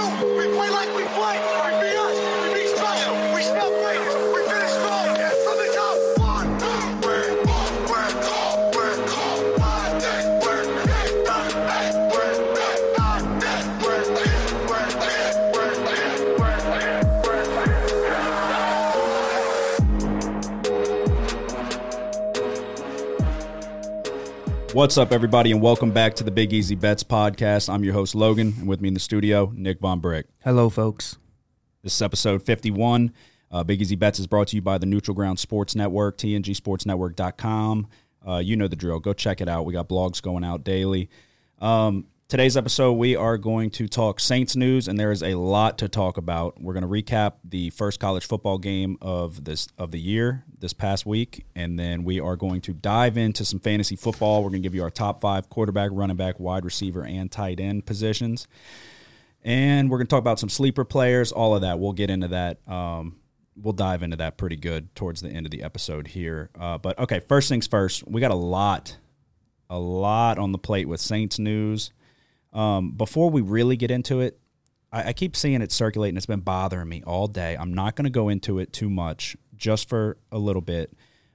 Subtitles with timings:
[0.00, 1.79] We play like we play.
[24.72, 27.68] What's up, everybody, and welcome back to the Big Easy Bets podcast.
[27.68, 30.26] I'm your host, Logan, and with me in the studio, Nick Von Brick.
[30.44, 31.18] Hello, folks.
[31.82, 33.12] This is episode 51.
[33.50, 37.88] Uh, Big Easy Bets is brought to you by the Neutral Ground Sports Network, tngsportsnetwork.com.
[38.24, 39.00] Uh, you know the drill.
[39.00, 39.64] Go check it out.
[39.64, 41.10] We got blogs going out daily.
[41.58, 45.78] Um, today's episode, we are going to talk Saints news, and there is a lot
[45.78, 46.62] to talk about.
[46.62, 50.72] We're going to recap the first college football game of this of the year this
[50.72, 54.44] past week, and then we are going to dive into some fantasy football.
[54.44, 57.58] We're going to give you our top five quarterback, running back, wide receiver, and tight
[57.58, 58.46] end positions.
[59.42, 61.80] And we're going to talk about some sleeper players, all of that.
[61.80, 62.60] We'll get into that.
[62.68, 63.16] Um,
[63.56, 66.50] we'll dive into that pretty good towards the end of the episode here.
[66.56, 68.98] Uh, but okay, first things first, we got a lot,
[69.68, 71.90] a lot on the plate with Saints news.
[72.52, 74.38] Um, before we really get into it,
[74.92, 76.12] I, I keep seeing it circulating.
[76.12, 77.56] And it's been bothering me all day.
[77.58, 80.92] I'm not going to go into it too much, just for a little bit.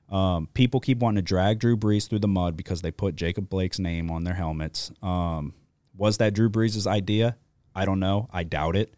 [0.09, 3.49] Um, people keep wanting to drag Drew Brees through the mud because they put Jacob
[3.49, 4.91] Blake's name on their helmets.
[5.02, 5.53] Um,
[5.97, 7.38] was that Drew Brees' idea?
[7.73, 8.30] I don't know.
[8.31, 8.93] I doubt it.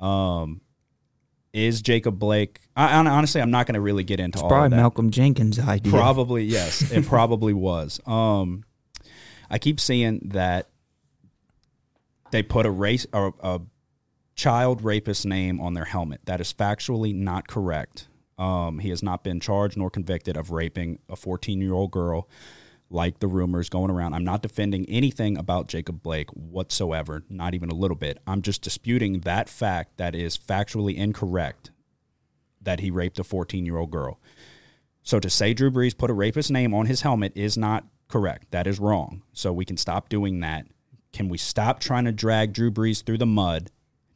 [0.00, 0.60] Um,
[1.52, 2.60] is Jacob Blake?
[2.76, 4.76] I, hon- honestly, I'm not going to really get into all Probably that.
[4.76, 5.92] Malcolm Jenkins' idea.
[5.92, 8.00] Probably yes, it probably was.
[8.06, 8.64] Um,
[9.50, 10.68] I keep seeing that
[12.30, 13.60] they put a race or a
[14.34, 16.20] child rapist name on their helmet.
[16.24, 18.08] That is factually not correct.
[18.38, 22.28] Um, he has not been charged nor convicted of raping a 14 year old girl,
[22.88, 24.14] like the rumors going around.
[24.14, 28.18] I'm not defending anything about Jacob Blake whatsoever, not even a little bit.
[28.26, 31.72] I'm just disputing that fact that is factually incorrect
[32.62, 34.20] that he raped a 14 year old girl.
[35.02, 38.50] So to say Drew Brees put a rapist name on his helmet is not correct.
[38.50, 39.22] That is wrong.
[39.32, 40.66] So we can stop doing that.
[41.12, 43.70] Can we stop trying to drag Drew Brees through the mud,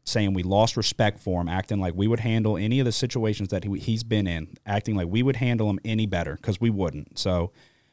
[0.05, 3.49] saying we lost respect for him, acting like we would handle any of the situations
[3.51, 6.71] that he, he's been in, acting like we would handle him any better because we
[6.71, 7.19] wouldn't.
[7.19, 7.53] So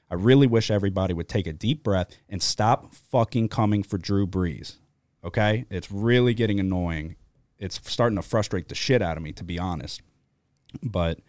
[0.09, 4.25] I really wish everybody would take a deep breath and stop fucking coming for Drew
[4.25, 4.77] Brees.
[5.23, 5.65] Okay?
[5.69, 7.15] It's really getting annoying.
[7.57, 10.01] It's starting to frustrate the shit out of me, to be honest.
[10.81, 11.19] But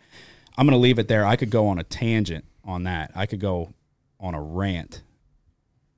[0.56, 1.26] I'm going to leave it there.
[1.26, 3.10] I could go on a tangent on that.
[3.14, 3.74] I could go
[4.18, 5.02] on a rant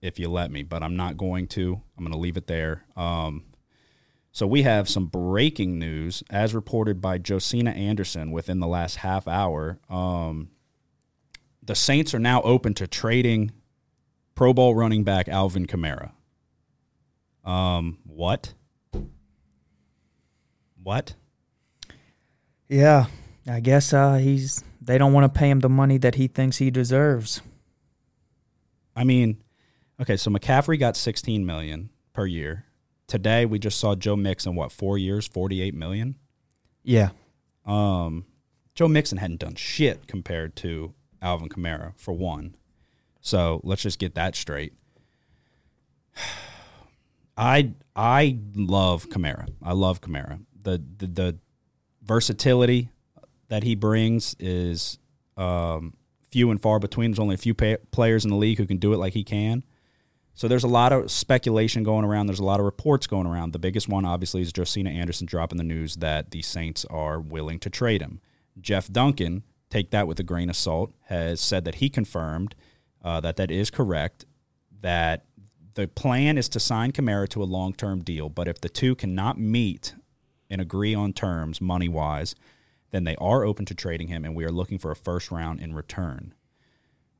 [0.02, 1.80] if you let me, but I'm not going to.
[1.96, 2.84] I'm going to leave it there.
[2.96, 3.44] Um,
[4.32, 9.28] so we have some breaking news as reported by Josina Anderson within the last half
[9.28, 9.78] hour.
[9.88, 10.50] Um,
[11.62, 13.52] the Saints are now open to trading
[14.34, 16.12] Pro Bowl running back Alvin Kamara.
[17.44, 18.54] Um, what?
[20.82, 21.14] What?
[22.68, 23.06] Yeah,
[23.46, 24.64] I guess uh, he's.
[24.80, 27.40] They don't want to pay him the money that he thinks he deserves.
[28.96, 29.42] I mean,
[30.00, 32.66] okay, so McCaffrey got 16 million per year.
[33.06, 36.16] Today we just saw Joe Mixon what, 4 years, 48 million?
[36.82, 37.10] Yeah,
[37.64, 38.24] Um
[38.74, 42.56] Joe Mixon hadn't done shit compared to Alvin Kamara for one.
[43.20, 44.72] So, let's just get that straight.
[47.36, 49.48] I I love Kamara.
[49.62, 50.40] I love Kamara.
[50.60, 51.38] The the, the
[52.02, 52.90] versatility
[53.48, 54.98] that he brings is
[55.36, 55.94] um,
[56.30, 57.10] few and far between.
[57.10, 59.24] There's only a few pa- players in the league who can do it like he
[59.24, 59.64] can.
[60.34, 62.26] So there's a lot of speculation going around.
[62.26, 63.52] There's a lot of reports going around.
[63.52, 67.58] The biggest one, obviously, is Josina Anderson dropping the news that the Saints are willing
[67.60, 68.20] to trade him.
[68.60, 72.54] Jeff Duncan, take that with a grain of salt, has said that he confirmed
[73.02, 74.24] uh, that that is correct.
[74.80, 75.26] That
[75.74, 79.38] the plan is to sign Kamara to a long-term deal, but if the two cannot
[79.38, 79.94] meet
[80.50, 82.34] and agree on terms money-wise,
[82.90, 85.60] then they are open to trading him, and we are looking for a first round
[85.60, 86.34] in return.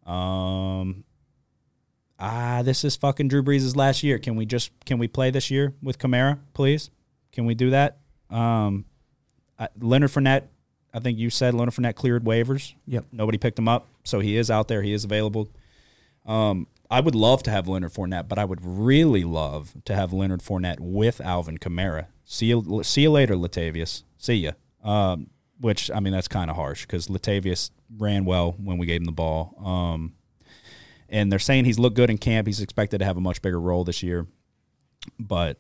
[0.05, 1.05] Um,
[2.23, 4.19] ah, this is fucking Drew Brees' last year.
[4.19, 6.91] Can we just can we play this year with Kamara, please?
[7.33, 7.99] Can we do that?
[8.31, 8.85] Um,
[9.59, 10.45] I, Leonard Fournette,
[10.95, 12.75] I think you said Leonard Fournette cleared waivers.
[12.87, 13.07] Yep.
[13.13, 14.83] Nobody picked him up, so he is out there.
[14.83, 15.51] He is available.
[16.25, 20.13] Um, I would love to have Leonard Fournette, but I would really love to have
[20.13, 22.07] Leonard Fournette with Alvin Kamara.
[22.25, 24.05] See you, see you later, Latavius.
[24.19, 24.53] See ya.
[24.85, 25.29] Um,
[25.61, 29.07] which I mean that's kind of harsh because Latavius ran well when we gave him
[29.07, 29.55] the ball.
[29.65, 30.15] Um,
[31.13, 32.49] and they're saying he's looked good in camp.
[32.49, 34.27] He's expected to have a much bigger role this year.
[35.21, 35.59] But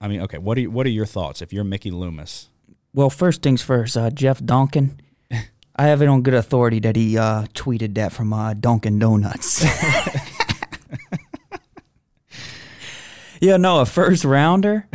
[0.00, 2.48] I mean, okay, what are you, what are your thoughts if you're Mickey Loomis?
[2.94, 4.98] Well, first things first, uh, Jeff Donkin.
[5.76, 9.62] I have it on good authority that he uh, tweeted that from uh, Dunkin' Donuts.
[13.40, 14.88] yeah, no, a first rounder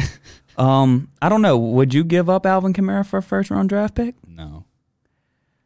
[0.57, 1.57] Um, I don't know.
[1.57, 4.15] Would you give up Alvin Kamara for a first round draft pick?
[4.27, 4.65] No.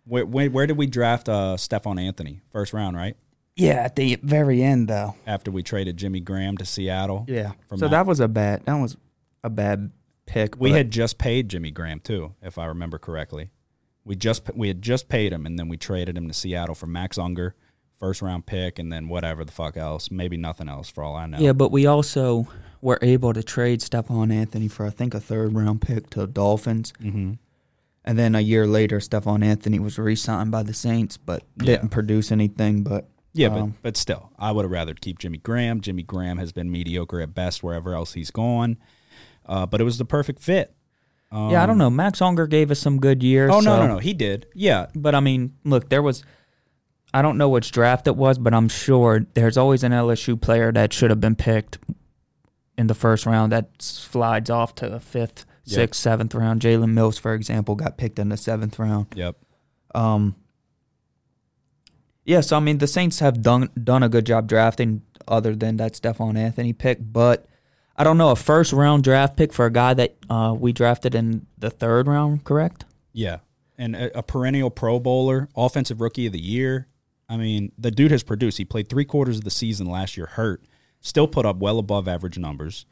[0.06, 2.41] Where, where, where did we draft uh, Stephone Anthony?
[2.51, 3.18] First round, right?
[3.57, 5.15] Yeah, at the very end though.
[5.25, 7.25] After we traded Jimmy Graham to Seattle.
[7.27, 7.51] Yeah.
[7.68, 7.92] From so Matt.
[7.92, 8.65] that was a bad.
[8.65, 8.95] That was
[9.44, 9.92] a bad
[10.25, 10.59] pick.
[10.59, 13.50] We had just paid Jimmy Graham too, if I remember correctly.
[14.06, 16.86] We just we had just paid him, and then we traded him to Seattle for
[16.88, 17.56] Max Unger,
[18.00, 21.25] first round pick, and then whatever the fuck else, maybe nothing else for all I
[21.25, 21.39] know.
[21.39, 22.48] Yeah, but we also
[22.80, 26.27] were able to trade Stephone Anthony for I think a third round pick to the
[26.27, 26.94] Dolphins.
[27.01, 27.33] hmm
[28.06, 31.89] And then a year later, Stephone Anthony was re-signed by the Saints, but didn't Yeah.
[31.89, 32.83] produce anything.
[32.83, 35.81] But Yeah, um, but but still, I would have rather keep Jimmy Graham.
[35.81, 38.78] Jimmy Graham has been mediocre at best wherever else he's gone,
[39.45, 40.74] uh, but it was the perfect fit.
[41.31, 41.89] yeah, I don't know.
[41.89, 43.51] Max Unger gave us some good years.
[43.54, 44.48] Oh no, so- no, no, he did.
[44.56, 46.24] Yeah, But I mean, look, there was.
[47.13, 50.72] I don't know which draft it was, but I'm sure there's always an LSU player
[50.74, 51.78] that should have been picked
[52.78, 55.75] in the first round that slides off to the fifth, Yep.
[55.75, 56.62] sixth, seventh round.
[56.62, 59.07] Jalen Mills, for example, got picked in the seventh round.
[59.16, 59.38] yep.
[59.95, 60.36] Um,
[62.27, 65.77] yeah, so I mean, the Saints have done done a good job drafting, other than
[65.77, 67.00] that Stephone Anthony pick.
[67.01, 67.47] But
[67.95, 71.15] I don't know a first round draft pick for a guy that uh, we drafted
[71.15, 72.83] in the third round, correct?
[73.13, 73.38] Yeah,
[73.77, 76.89] and a, a perennial Pro Bowler, offensive rookie of the year.
[77.29, 78.57] I mean, the dude has produced.
[78.57, 80.63] He played three quarters of the season last year, hurt,
[81.00, 82.85] still put up well above average numbers.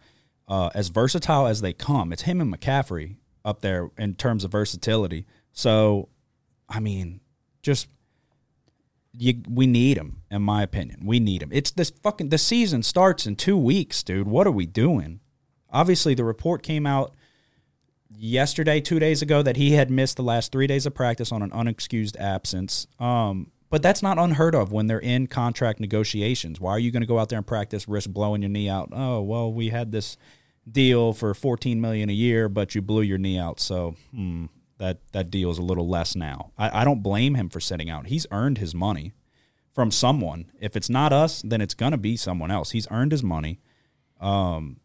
[0.48, 4.52] Uh, as versatile as they come, it's him and McCaffrey up there in terms of
[4.52, 5.26] versatility.
[5.52, 6.08] So,
[6.70, 7.20] I mean,
[7.62, 7.88] just
[9.18, 11.06] you, we need him, in my opinion.
[11.06, 11.50] We need him.
[11.52, 14.28] It's this fucking the season starts in two weeks, dude.
[14.28, 15.20] What are we doing?
[15.70, 17.14] Obviously, the report came out
[18.10, 21.42] yesterday, two days ago, that he had missed the last three days of practice on
[21.42, 22.88] an unexcused absence.
[23.00, 26.62] Um, but that's not unheard of when they're in contract negotiations.
[26.62, 28.90] Why are you going to go out there and practice, risk blowing your knee out?
[28.92, 30.18] Oh, well, we had this
[30.70, 34.46] deal for fourteen million a year, but you blew your knee out, so hmm,
[34.78, 36.52] that that deal is a little less now.
[36.58, 38.08] I, I don't blame him for sitting out.
[38.08, 39.14] He's earned his money
[39.74, 40.52] from someone.
[40.60, 42.72] If it's not us, then it's gonna be someone else.
[42.72, 43.60] He's earned his money.
[44.20, 44.78] Um,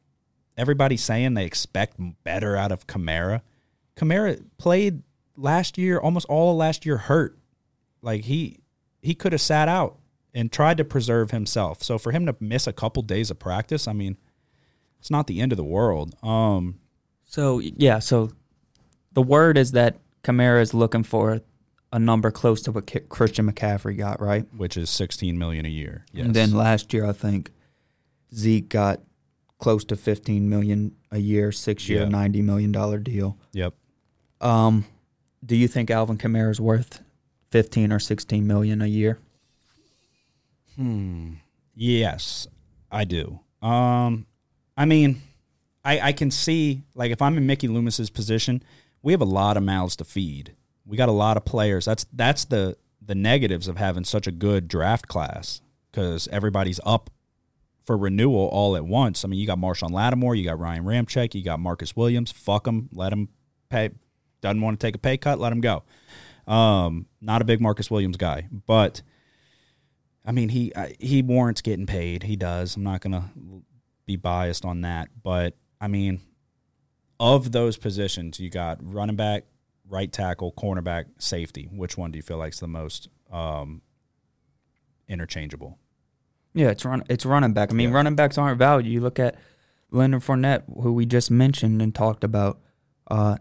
[0.57, 3.43] everybody's saying they expect better out of Kamara.
[3.97, 5.03] Kamara played
[5.37, 7.39] last year, almost all of last year hurt.
[8.03, 8.61] Like he
[9.03, 9.99] he could have sat out
[10.35, 11.83] and tried to preserve himself.
[11.83, 14.17] So for him to miss a couple days of practice, I mean,
[15.01, 16.15] it's not the end of the world.
[16.23, 16.79] Um,
[17.25, 18.31] So yeah, so
[19.13, 21.41] the word is that Kamara is looking for
[21.93, 24.47] a number close to what Ki- Christian McCaffrey got, right?
[24.57, 26.05] which is 16 million a year.
[26.13, 26.27] Yes.
[26.27, 27.51] And then last year, I think
[28.35, 29.01] Zeke got
[29.59, 32.09] close to 15 million a year, six year, Yeah.
[32.09, 33.37] 90 million dollar deal.
[33.53, 33.75] yep.
[34.41, 34.87] Um,
[35.45, 37.03] do you think Alvin Kamara is worth
[37.51, 39.19] 15 or 16 million a year?
[40.77, 41.35] Hmm.
[41.75, 42.47] Yes,
[42.91, 43.41] I do.
[43.63, 44.27] Um,
[44.77, 45.21] I mean,
[45.85, 48.63] I I can see like if I'm in Mickey Loomis's position,
[49.03, 50.55] we have a lot of mouths to feed.
[50.87, 51.85] We got a lot of players.
[51.85, 55.61] That's that's the the negatives of having such a good draft class
[55.91, 57.11] because everybody's up
[57.85, 59.25] for renewal all at once.
[59.25, 62.31] I mean, you got Marshon Lattimore, you got Ryan Ramczyk, you got Marcus Williams.
[62.31, 63.29] Fuck him, let him
[63.69, 63.91] pay.
[64.41, 65.83] Doesn't want to take a pay cut, let him go.
[66.47, 69.03] Um, not a big Marcus Williams guy, but
[70.25, 72.25] I mean, he he warrants getting paid.
[72.25, 72.77] He does.
[72.77, 73.31] I'm not gonna
[74.07, 76.21] be biased on that, but I mean,
[77.21, 79.45] of those positions, you got running back,
[79.89, 81.69] right tackle, cornerback, safety.
[81.71, 83.83] Which one do you feel like is the most um,
[85.09, 85.79] interchangeable?
[86.55, 87.71] Yeah, it's run it's running back.
[87.71, 87.95] I mean, Yeah.
[87.97, 88.93] running backs aren't valued.
[88.93, 89.37] You look at
[89.91, 92.59] Leonard Fournette, who we just mentioned and talked about.
[93.09, 93.37] Uh,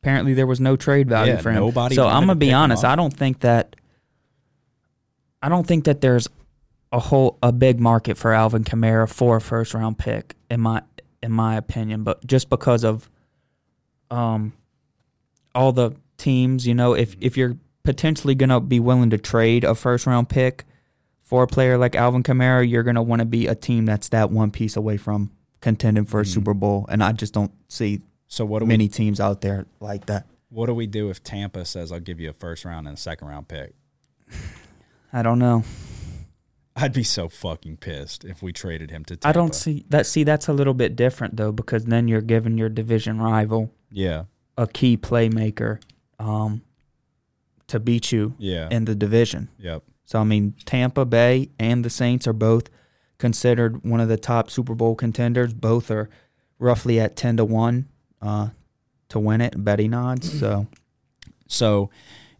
[0.00, 1.56] apparently, there was no trade value Yeah, for him.
[1.56, 2.84] nobody so I'm gonna be honest.
[2.84, 3.74] I don't think that.
[5.42, 6.28] I don't think that there's
[6.92, 10.82] a whole a big market for Alvin Kamara for a first round pick in my
[11.22, 12.04] in my opinion.
[12.04, 13.10] But just because of,
[14.12, 14.52] um,
[15.54, 19.74] all the teams, you know, if if you're potentially gonna be willing to trade a
[19.74, 20.64] first round pick
[21.22, 24.10] for a player like Alvin Kamara, you're going to want to be a team that's
[24.10, 25.30] that one piece away from
[25.62, 26.84] contending for a Super Bowl.
[26.90, 30.26] And I just don't see So what do many we teams out there like that.
[30.50, 33.00] what do we do if Tampa says I'll give you a first round and a
[33.00, 33.72] second round pick?
[35.12, 35.64] I don't know.
[36.76, 39.28] I'd be so fucking pissed if we traded him to Tampa.
[39.28, 40.06] I don't see that.
[40.06, 44.24] See, that's a little bit different though, because then you're giving your division rival Yeah,
[44.56, 45.80] a key playmaker
[46.18, 46.62] um,
[47.68, 49.48] to beat you yeah, in the division.
[49.58, 49.82] yep.
[50.04, 52.68] So I mean, Tampa Bay and the Saints are both
[53.18, 55.54] considered one of the top Super Bowl contenders.
[55.54, 56.10] Both are
[56.58, 57.88] roughly at ten to one
[58.20, 58.48] uh,
[59.08, 60.38] to win it, betting odds.
[60.40, 60.66] So
[61.46, 61.90] So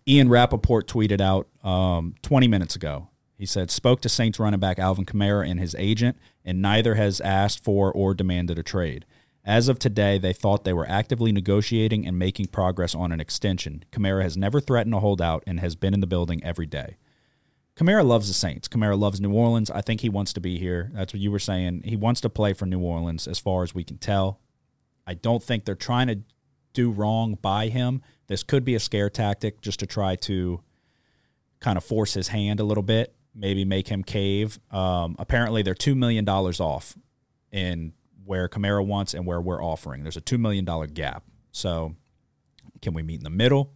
[0.08, 3.08] Ian Rapoport tweeted out um, 20 minutes ago.
[3.36, 7.20] He said, spoke to Saints running back Alvin Kamara and his agent, and neither has
[7.20, 9.04] asked for or demanded a trade.
[9.44, 13.84] As of today, they thought they were actively negotiating and making progress on an extension.
[13.90, 16.96] Kamara has never threatened a holdout and has been in the building every day.
[17.76, 18.68] Kamara loves the Saints.
[18.68, 19.70] Kamara loves New Orleans.
[19.70, 20.90] I think he wants to be here.
[20.94, 21.82] That's what you were saying.
[21.84, 24.40] He wants to play for New Orleans, as far as we can tell.
[25.06, 26.20] I don't think they're trying to
[26.74, 28.02] do wrong by him.
[28.28, 30.60] This could be a scare tactic just to try to
[31.60, 34.60] kind of force his hand a little bit, maybe make him cave.
[34.70, 36.96] Um, apparently, they're $2 million off
[37.50, 37.94] in
[38.24, 40.02] where Kamara wants and where we're offering.
[40.02, 41.24] There's a $2 million gap.
[41.50, 41.94] So,
[42.80, 43.72] can we meet in the middle?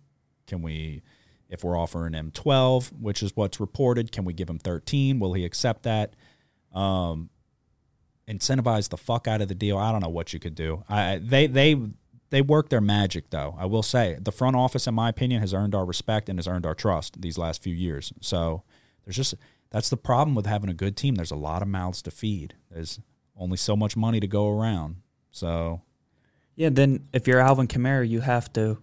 [0.47, 1.03] Can we,
[1.49, 5.19] if we're offering him 12, which is what's reported, can we give him 13?
[5.19, 6.15] Will he accept that?
[6.73, 7.31] Um,
[8.29, 9.79] incentivize the fuck out of the deal.
[9.79, 10.85] I don't know what you could do.
[10.89, 11.77] I they they
[12.31, 13.57] they work their magic though.
[13.59, 16.49] I will say the front office, in my opinion, has earned our respect and has
[16.49, 18.13] earned our trust these last few years.
[18.21, 18.65] So
[19.05, 19.35] there's just
[19.71, 21.15] that's the problem with having a good team.
[21.15, 22.55] There's a lot of mouths to feed.
[22.71, 23.01] There's
[23.37, 24.97] only so much money to go around.
[25.33, 25.83] So
[26.55, 28.79] Yeah, then if you're Alvin Kamara, you have to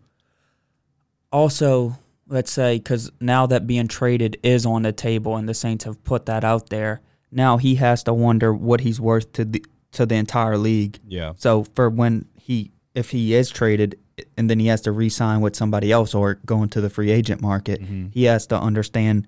[1.32, 5.86] also, let's say, because now that being traded is on the table and the Saints
[5.86, 9.66] have put that out there, now he has to wonder what he's worth to the
[9.94, 11.00] to the entire league.
[11.08, 13.98] yeah, So for when he, if he is traded,
[14.38, 17.42] and then he has to re-sign with somebody else or go into the free agent
[17.42, 18.08] market, mm-hmm.
[18.12, 19.28] he has to understand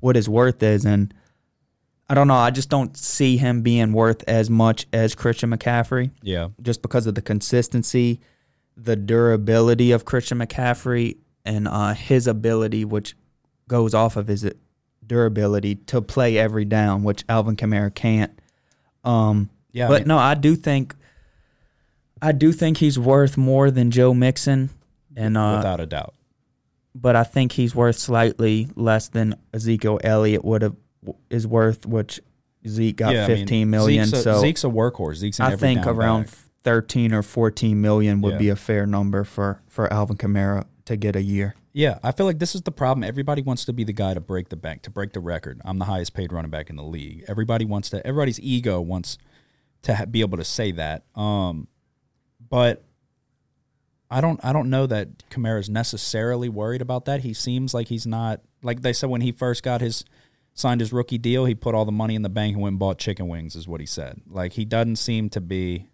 [0.00, 0.84] what his worth is.
[0.84, 1.12] And
[2.08, 6.10] I don't know, I just don't see him being worth as much as Christian McCaffrey
[6.22, 8.20] yeah, just because of the consistency,
[8.76, 13.16] the durability of Christian McCaffrey, and uh, his ability, which
[13.68, 14.48] goes off of his
[15.04, 18.38] durability to play every down, which Alvin Kamara can't.
[19.02, 19.86] Um, yeah.
[19.86, 20.94] I but mean, no, I do think,
[22.22, 24.70] I do think he's worth more than Joe Mixon,
[25.16, 26.14] and uh, without a doubt.
[26.94, 30.76] but I think he's worth slightly less than Ezekiel Elliott would have
[31.30, 32.20] is worth, which
[32.66, 34.06] Zeke got yeah, I mean, fifteen million.
[34.06, 35.16] Zeke's a, so Zeke's a workhorse.
[35.16, 36.34] Zeke's I think around back.
[36.64, 38.38] 13 or 14 million would Yeah.
[38.38, 41.54] be a fair number for, for Alvin Kamara to get a year.
[41.72, 43.04] Yeah, I feel like this is the problem.
[43.04, 45.60] Everybody wants to be the guy to break the bank, to break the record.
[45.64, 47.24] I'm the highest paid running back in the league.
[47.28, 48.04] Everybody wants to.
[48.04, 49.16] Everybody's ego wants
[49.82, 51.04] to ha- be able to say that.
[51.14, 51.68] Um,
[52.48, 52.82] but
[54.10, 54.40] I don't.
[54.44, 57.20] I don't know that Kamara's necessarily worried about that.
[57.20, 58.40] He seems like he's not.
[58.62, 60.04] Like they said when he first got his
[60.56, 62.78] signed his rookie deal, he put all the money in the bank and went and
[62.80, 63.54] bought chicken wings.
[63.54, 64.20] Is what he said.
[64.28, 65.86] Like he doesn't seem to be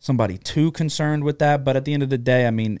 [0.00, 1.64] somebody too concerned with that.
[1.64, 2.80] But at the end of the day, I mean,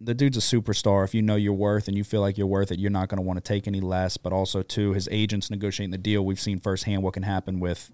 [0.00, 1.04] the dude's a superstar.
[1.04, 3.18] If you know your worth and you feel like you're worth it, you're not going
[3.18, 4.16] to want to take any less.
[4.16, 6.24] But also, too, his agents negotiating the deal.
[6.24, 7.90] We've seen firsthand what can happen with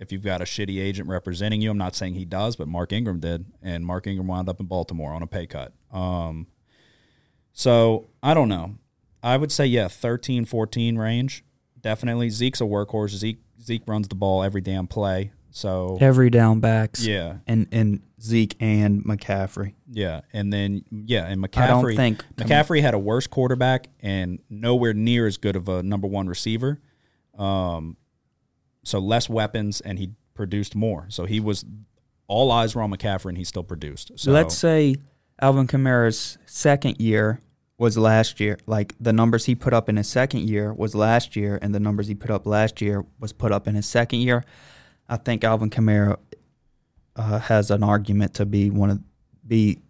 [0.00, 1.70] if you've got a shitty agent representing you.
[1.70, 4.66] I'm not saying he does, but Mark Ingram did, and Mark Ingram wound up in
[4.66, 5.72] Baltimore on a pay cut.
[5.92, 6.46] Um,
[7.52, 8.76] so I don't know.
[9.24, 11.44] I would say yeah, 13, 14 range.
[11.80, 12.30] Definitely.
[12.30, 13.10] Zeke's a workhorse.
[13.10, 15.32] Zeke Zeke runs the ball every damn play.
[15.50, 17.06] So Every down backs.
[17.06, 19.74] yeah, And, and Zeke and McCaffrey.
[19.88, 21.62] yeah, and then yeah, and McCaffrey.
[21.62, 25.82] I don't think McCaffrey had a worse quarterback and nowhere near as good of a
[25.84, 26.80] number one receiver.
[27.38, 27.96] Um,
[28.82, 31.06] so less weapons, and he produced more.
[31.08, 31.64] So he was
[32.26, 34.10] all eyes were on McCaffrey, and he still produced.
[34.16, 34.96] So Let's say
[35.40, 37.40] Alvin Kamara's second year
[37.78, 38.58] was last year.
[38.66, 41.80] Like the numbers he put up in his second year was last year, and the
[41.80, 44.44] numbers he put up last year was put up in his second year.
[45.08, 46.18] I think Alvin Kamara
[47.16, 49.00] uh, has an argument to be one of
[49.46, 49.82] be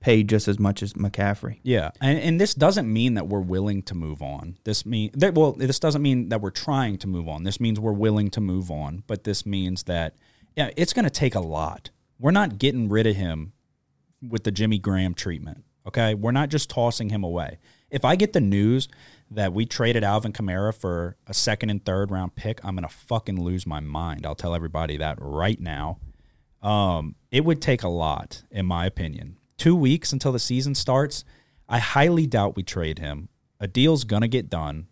[0.00, 1.60] paid just as much as McCaffrey.
[1.62, 4.58] Yeah, and and this doesn't mean that we're willing to move on.
[4.64, 7.44] This mean that well, this doesn't mean that we're trying to move on.
[7.44, 9.04] This means we're willing to move on.
[9.06, 10.16] But this means that
[10.56, 11.90] yeah, it's going to take a lot.
[12.18, 13.52] We're not getting rid of him
[14.26, 15.64] with the Jimmy Graham treatment.
[15.86, 17.58] Okay, we're not just tossing him away.
[17.90, 18.88] If I get the news
[19.30, 23.42] that we traded Alvin Kamara for a second and third round pick, I'm gonna fucking
[23.42, 24.24] lose my mind.
[24.24, 25.98] I'll tell everybody that right now.
[26.62, 29.36] Um, it would take a lot, in my opinion.
[29.58, 31.24] Two weeks until the season starts.
[31.68, 33.28] I highly doubt we trade him.
[33.60, 34.86] A deal's gonna get done.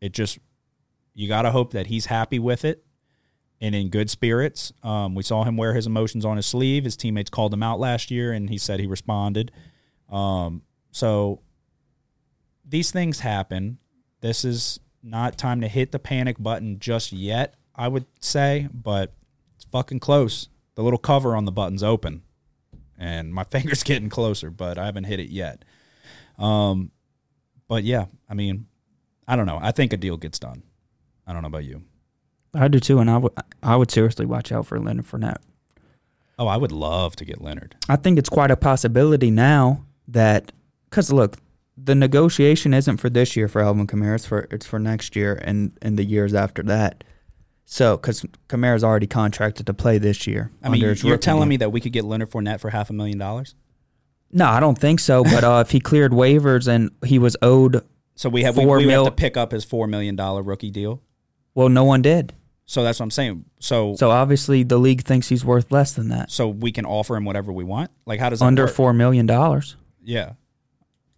[0.00, 0.38] It just
[1.14, 2.84] you gotta hope that he's happy with it
[3.60, 4.72] and in good spirits.
[4.82, 6.84] Um, we saw him wear his emotions on his sleeve.
[6.84, 9.50] His teammates called him out last year, and he said he responded.
[10.08, 11.40] Um, so
[12.68, 13.78] these things happen.
[14.20, 19.12] This is not time to hit the panic button just yet, I would say, but
[19.56, 20.48] it's fucking close.
[20.74, 22.22] The little cover on the button's open,
[22.98, 25.64] and my finger's getting closer, but I haven't hit it yet.
[26.38, 26.90] Um,
[27.66, 28.66] but yeah, I mean,
[29.26, 29.58] I don't know.
[29.60, 30.62] I think a deal gets done.
[31.26, 31.82] I don't know about you.
[32.54, 35.42] I do too, and I would I would seriously watch out for Leonard Fournette.
[36.38, 37.76] Oh, I would love to get Leonard.
[37.88, 40.52] I think it's quite a possibility now that
[40.90, 41.36] because look,
[41.76, 44.16] the negotiation isn't for this year for Alvin Kamara.
[44.16, 47.04] It's for it's for next year and and the years after that.
[47.70, 50.50] So, because Kamara's already contracted to play this year.
[50.62, 53.18] I mean, you're telling me that we could get Leonard Fournette for half a million
[53.18, 53.54] dollars?
[54.32, 55.22] No, I don't think so.
[55.22, 57.82] But uh, if he cleared waivers and he was owed,
[58.14, 60.42] So we have we, Four we mil- have to pick up his four million dollar
[60.42, 61.02] rookie deal.
[61.54, 62.32] well, no one did.
[62.64, 63.44] So that's what I'm saying.
[63.60, 66.30] So so, obviously the league thinks he's worth less than that.
[66.30, 67.90] So we can offer him whatever we want.
[68.06, 68.74] Like how does that Under work?
[68.74, 69.76] four million dollars.
[70.08, 70.32] Yeah.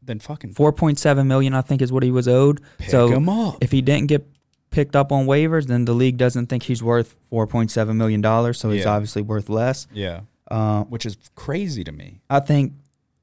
[0.03, 2.61] Then fucking Four point seven million, I think, is what he was owed.
[2.79, 3.59] Pick so him up.
[3.61, 4.27] if he didn't get
[4.71, 8.21] picked up on waivers, then the league doesn't think he's worth four point seven million
[8.21, 8.59] dollars.
[8.59, 8.93] So he's Yeah.
[8.95, 9.87] obviously worth less.
[9.93, 10.21] yeah,
[10.51, 12.21] Uh, which is crazy to me.
[12.31, 12.73] I think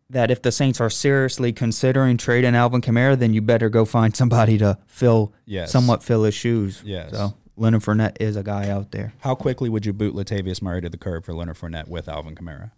[0.10, 4.16] that if the Saints are seriously considering trading Alvin Kamara, then you better go find
[4.16, 5.72] somebody to fill Yes.
[5.72, 6.82] somewhat fill his shoes.
[6.86, 7.12] Yes.
[7.12, 9.14] So Leonard Fournette is a guy out there.
[9.22, 12.36] How quickly would you boot Latavius Murray to the curb for Leonard Fournette with Alvin
[12.36, 12.72] Kamara?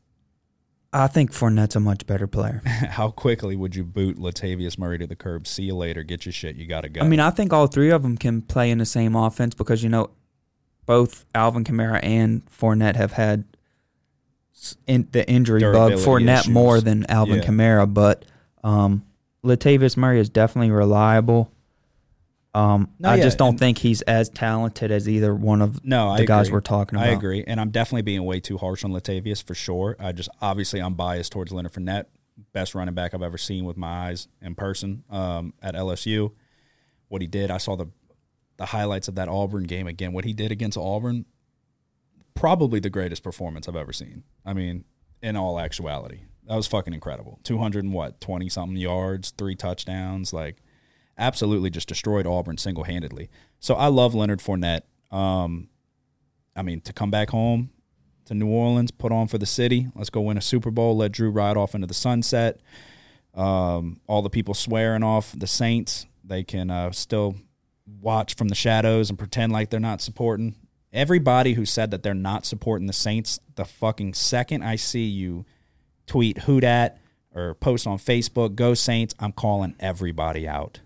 [0.91, 2.61] I think Fournette's a much better player.
[2.65, 5.45] How quickly would you boot Latavius Murray to the curb?
[5.45, 6.01] See you later.
[6.01, 6.55] Get your shit.
[6.55, 7.01] You got to go.
[7.01, 9.83] I mean, I think all three of them can play in the same offense because
[9.83, 10.09] you know
[10.87, 13.43] both Alvin Kamara and Fournette have had
[14.87, 15.93] in, the injury bug.
[15.93, 16.53] Fournette issues.
[16.53, 17.43] more than Alvin Yeah.
[17.43, 18.25] Kamara, but
[18.63, 19.05] um,
[19.43, 21.51] Latavius Murray is definitely reliable.
[22.53, 26.17] Um, No, I yeah, just don't think he's as talented as either one of no,
[26.17, 27.09] the guys we're talking about.
[27.09, 29.95] I agree, and I'm definitely being way too harsh on Latavius for sure.
[29.99, 32.05] I just obviously I'm biased towards Leonard Fournette,
[32.53, 36.31] best running back I've ever seen with my eyes in person um, at LSU.
[37.07, 37.87] What he did, I saw the
[38.57, 40.11] the highlights of that Auburn game again.
[40.11, 41.25] What he did against Auburn,
[42.33, 44.23] probably the greatest performance I've ever seen.
[44.45, 44.85] I mean,
[45.21, 47.39] in all actuality, that was fucking incredible.
[47.43, 50.57] Two hundred and what, twenty something yards, three touchdowns, like
[51.19, 53.29] absolutely just destroyed Auburn single handedly.
[53.59, 54.81] So I love Leonard Fournette.
[55.11, 55.69] Um,
[56.55, 57.69] I mean, to come back home
[58.25, 59.87] to New Orleans, put on for the city.
[59.95, 60.97] Let's go win a Super Bowl.
[60.97, 62.61] Let Drew ride off into the sunset.
[63.33, 67.35] Um, all the people swearing off the Saints, they can uh, still
[68.01, 70.55] watch from the shadows and pretend like they're not supporting.
[70.91, 75.45] Everybody who said that they're not supporting the Saints, the fucking second I see you
[76.07, 76.99] tweet who dat
[77.33, 80.79] or post on Facebook, go Saints, I'm calling everybody out.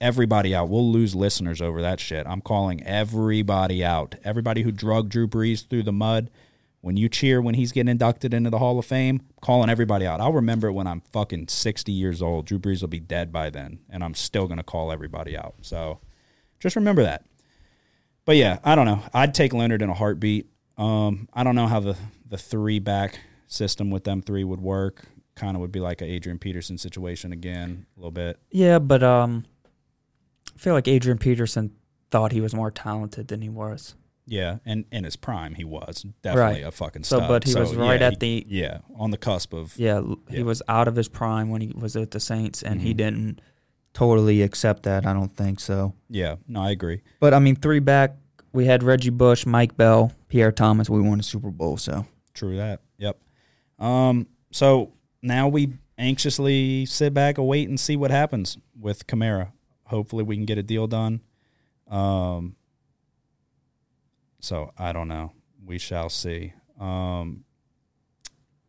[0.00, 0.68] Everybody out.
[0.68, 2.26] We'll lose listeners over that shit.
[2.26, 4.14] I'm calling everybody out.
[4.24, 6.30] Everybody who drug Drew Brees through the mud.
[6.82, 10.20] When you cheer when he's getting inducted into the Hall of Fame, calling everybody out.
[10.20, 12.46] I'll remember it when I'm fucking 60 years old.
[12.46, 15.54] Drew Brees will be dead by then, and I'm still going to call everybody out.
[15.62, 15.98] So
[16.60, 17.24] just remember that.
[18.24, 19.02] But yeah, I don't know.
[19.14, 20.48] I'd take Leonard in a heartbeat.
[20.76, 21.96] Um, I don't know how the,
[22.28, 25.06] the three back system with them three would work.
[25.34, 28.38] Kind of would be like a Adrian Peterson situation again, a little bit.
[28.50, 29.44] Yeah, but um,
[30.56, 31.70] I feel like Adrian Peterson
[32.10, 33.94] thought he was more talented than he was.
[34.28, 36.64] Yeah, and in his prime, he was definitely Right.
[36.66, 39.52] a fucking So, but he was right yeah, at he- the- yeah on the cusp
[39.52, 40.36] of Yeah, Yeah.
[40.38, 42.96] he was out of his prime when he was with the Saints, and he Mhm.
[42.96, 43.40] didn't
[43.92, 45.06] totally accept that.
[45.06, 45.94] I don't think so.
[46.08, 46.36] yeah.
[46.48, 47.02] No, I agree.
[47.20, 48.16] But I mean, three back,
[48.52, 50.90] we had Reggie Bush, Mike Bell, Pierre Thomas.
[50.90, 52.80] We won a Super Bowl, so True that.
[52.98, 53.18] Yep.
[53.78, 54.26] Um.
[54.50, 54.92] So
[55.22, 59.52] now we anxiously sit back, await, and see what happens with Kamara.
[59.86, 61.20] Hopefully, we can get a deal done.
[61.90, 62.56] Um.
[64.40, 65.32] So I don't know.
[65.64, 66.52] We shall see.
[66.78, 67.44] Um.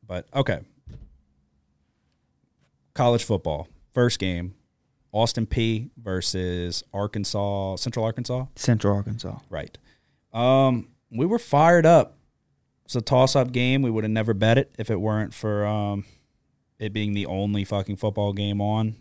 [0.06, 0.62] But okay.
[2.94, 4.54] College football first game,
[5.12, 8.46] Austin Peay versus Arkansas, Central Arkansas.
[8.56, 9.40] Central Arkansas.
[9.50, 9.76] Right.
[10.32, 12.20] Um, we were fired up.
[12.86, 13.82] It's a toss-up game.
[13.82, 16.06] We would have never bet it if it weren't for um,
[16.78, 18.98] it being the only fucking football game on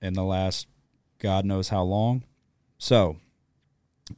[0.00, 0.66] in the last
[1.22, 2.24] God knows how long.
[2.78, 3.16] So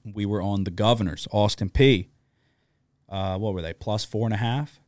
[0.04, 2.08] we were on the Governors, Austin Peay.
[3.08, 3.74] Uh, what were they?
[3.74, 4.80] Plus four and a half.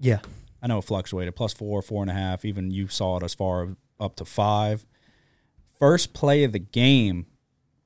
[0.00, 0.18] Yeah,
[0.60, 1.36] I know it fluctuated.
[1.36, 2.44] Plus four, four and a half.
[2.44, 3.68] Even you saw it as far
[4.00, 4.84] up to five.
[5.78, 7.26] First play of the game,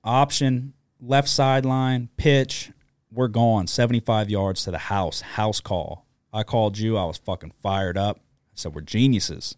[0.03, 2.71] option, left sideline, pitch.
[3.13, 3.67] We're gone.
[3.67, 5.21] 75 yards to the house.
[5.21, 6.07] House call.
[6.33, 6.97] I called you.
[6.97, 8.17] I was fucking fired up.
[8.17, 9.57] I said, We're geniuses.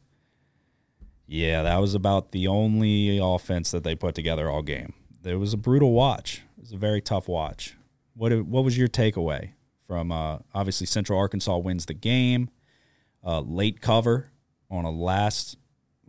[1.27, 4.95] Yeah, that was about the only offense that they put together all game.
[5.25, 6.43] It was a brutal watch.
[6.57, 7.77] It was a very tough watch.
[8.15, 9.51] What what was your takeaway
[9.87, 12.51] from uh, obviously Central Arkansas wins the game,
[13.25, 14.31] uh, late cover
[14.71, 15.57] on a last,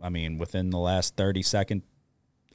[0.00, 1.82] I mean within the last thirty second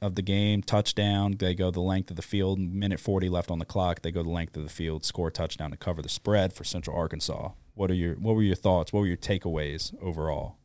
[0.02, 1.36] of the game, touchdown.
[1.38, 2.58] They go the length of the field.
[2.58, 4.02] Minute forty left on the clock.
[4.02, 6.96] They go the length of the field, score touchdown to cover the spread for Central
[6.96, 7.50] Arkansas.
[7.74, 8.92] What are your what were your thoughts?
[8.92, 10.56] What were your takeaways overall?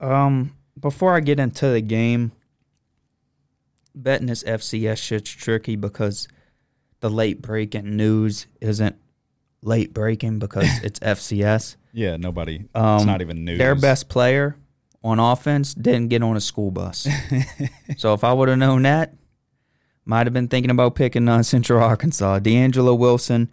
[0.00, 2.32] Um, before I get into the game,
[3.94, 6.28] betting this FCS shit's tricky because
[7.00, 8.96] the late breaking news isn't
[9.62, 11.76] late breaking because it's FCS.
[11.92, 12.64] Yeah, nobody.
[12.74, 13.58] Um, it's not even news.
[13.58, 14.56] Their best player
[15.02, 17.06] on offense didn't get on a school bus.
[17.96, 19.14] so if I would have known that,
[20.04, 22.38] might have been thinking about picking uh, Central Arkansas.
[22.38, 23.50] D'Angelo Wilson,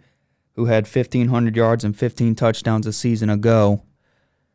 [0.54, 3.82] who had 1,500 yards and 15 touchdowns a season ago,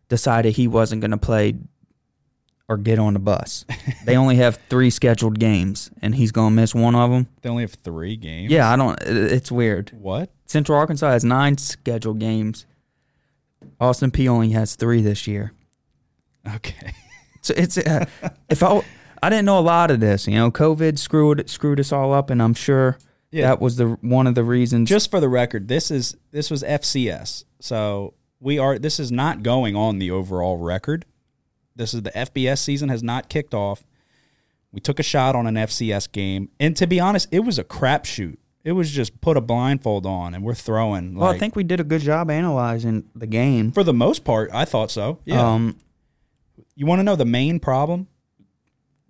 [0.10, 1.56] decided he wasn't going to play
[2.68, 3.66] or get on the bus.
[4.06, 7.28] they only have three scheduled games, and he's going to miss one of them.
[7.42, 8.52] They only have three games.
[8.52, 9.02] Yeah, I don't.
[9.04, 9.92] it- It's weird.
[9.94, 10.30] What?
[10.46, 12.66] Central Arkansas has nine scheduled games.
[13.80, 15.54] Austin Peay only has three this year.
[16.56, 16.94] Okay.
[17.44, 18.06] So it's uh,
[18.52, 18.84] if I
[19.24, 20.28] I didn't know a lot of this.
[20.28, 23.00] You know, COVID screwed screwed us all up, and I'm sure
[23.32, 23.48] Yeah.
[23.48, 24.88] that was the one of the reasons.
[24.88, 27.46] Just for the record, this is this was FCS.
[27.60, 31.04] So we are this is not going on the overall record.
[31.76, 33.84] This is the FBS season has not kicked off.
[34.72, 37.64] We took a shot on an FCS game, and to be honest, it was a
[37.64, 38.38] crapshoot.
[38.64, 41.16] It was just put a blindfold on, and we're throwing.
[41.16, 43.72] Like, well, I think we did a good job analyzing the game.
[43.72, 45.20] for the most part, I thought so.
[45.26, 45.42] Yeah.
[45.46, 45.78] Um,
[46.76, 48.08] you want to know the main problem?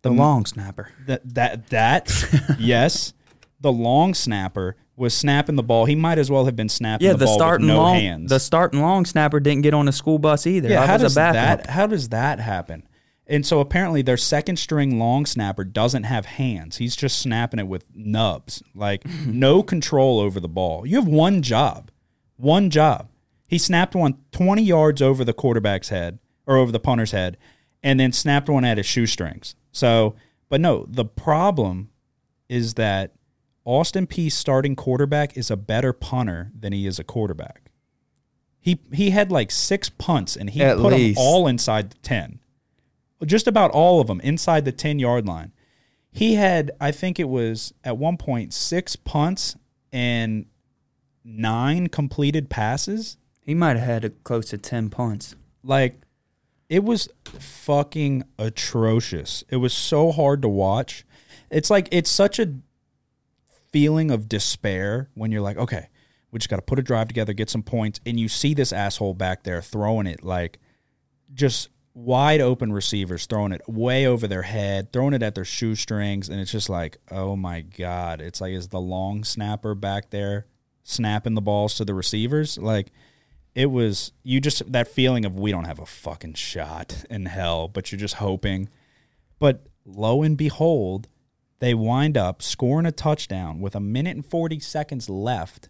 [0.01, 0.89] the long snapper.
[1.05, 3.13] That that that yes,
[3.59, 5.85] the long snapper was snapping the ball.
[5.85, 7.95] He might as well have been snapping Yeah, the, the ball starting with no long
[7.95, 8.29] hands.
[8.29, 10.69] the starting long snapper didn't get on the school bus either.
[10.69, 12.87] yeah, how does that how does that happen?
[13.25, 16.77] And so apparently their second string long snapper doesn't have hands.
[16.77, 18.61] He's just snapping it with nubs.
[18.75, 20.85] Like no control over the ball.
[20.85, 21.89] You have one job.
[22.37, 23.09] One job.
[23.47, 27.37] He snapped one 20 yards over the quarterback's head or over the punter's head
[27.81, 29.55] and then snapped one at his shoestrings.
[29.71, 30.15] So,
[30.47, 31.89] but no, the problem
[32.49, 33.13] is that
[33.65, 37.69] Austin Peay's starting quarterback is a better punter than he is a quarterback.
[38.59, 41.17] He he had like six punts and he At put least.
[41.17, 42.39] them all inside the 10.
[43.25, 45.51] Just about all of them inside the 10 yard line.
[46.11, 49.55] He had, I think it was at one point, six punts
[49.93, 50.45] and
[51.23, 53.17] nine completed passes.
[53.39, 55.35] He might have had a close to ten punts.
[55.63, 56.01] Like,
[56.69, 59.43] it was fucking atrocious.
[59.49, 61.05] It was so hard to watch.
[61.49, 62.53] It's like, it's such a
[63.71, 65.87] feeling of despair when you're like, okay,
[66.31, 68.71] we just got to put a drive together, get some points, and you see this
[68.71, 70.59] asshole back there throwing it like
[71.33, 76.29] just wide open receivers, throwing it way over their head, throwing it at their shoestrings,
[76.29, 80.45] and it's just like, oh my god, it's like is the long snapper back there
[80.83, 82.91] snapping the balls to the receivers like.
[83.53, 87.67] It was you just that feeling of we don't have a fucking shot in hell,
[87.67, 88.69] but you're just hoping.
[89.39, 91.09] But lo and behold,
[91.61, 95.69] they wind up scoring a touchdown with a minute and 40 seconds left.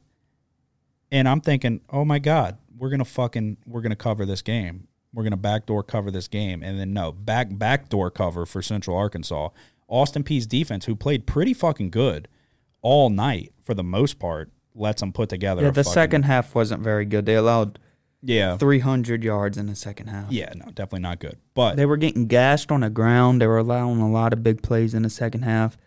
[1.11, 4.41] And I'm thinking, oh my God, we're going to fucking, we're going to cover this
[4.41, 4.87] game.
[5.13, 6.63] We're going to backdoor cover this game.
[6.63, 9.49] And then no, back, backdoor cover for Central Arkansas.
[9.89, 12.29] Austin Peay's defense, who played pretty fucking good
[12.81, 15.61] all night for the most part, lets them put together.
[15.63, 17.25] Yeah, the fucking- second half wasn't very good.
[17.25, 17.79] They allowed
[18.23, 18.57] Yeah.
[18.57, 20.31] 300 yards in the second half.
[20.31, 21.37] Yeah, no, definitely not good.
[21.53, 23.41] But They were getting gashed on the ground.
[23.41, 25.77] They were allowing a lot of big plays in the second half,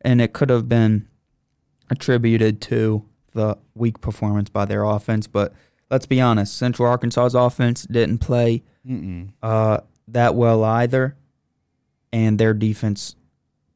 [0.00, 1.08] and it could have been
[1.90, 5.26] attributed to the weak performance by their offense.
[5.26, 5.52] But
[5.90, 8.62] let's be honest, Central Arkansas's offense didn't play
[9.42, 11.16] uh, that well either,
[12.12, 13.16] and their defense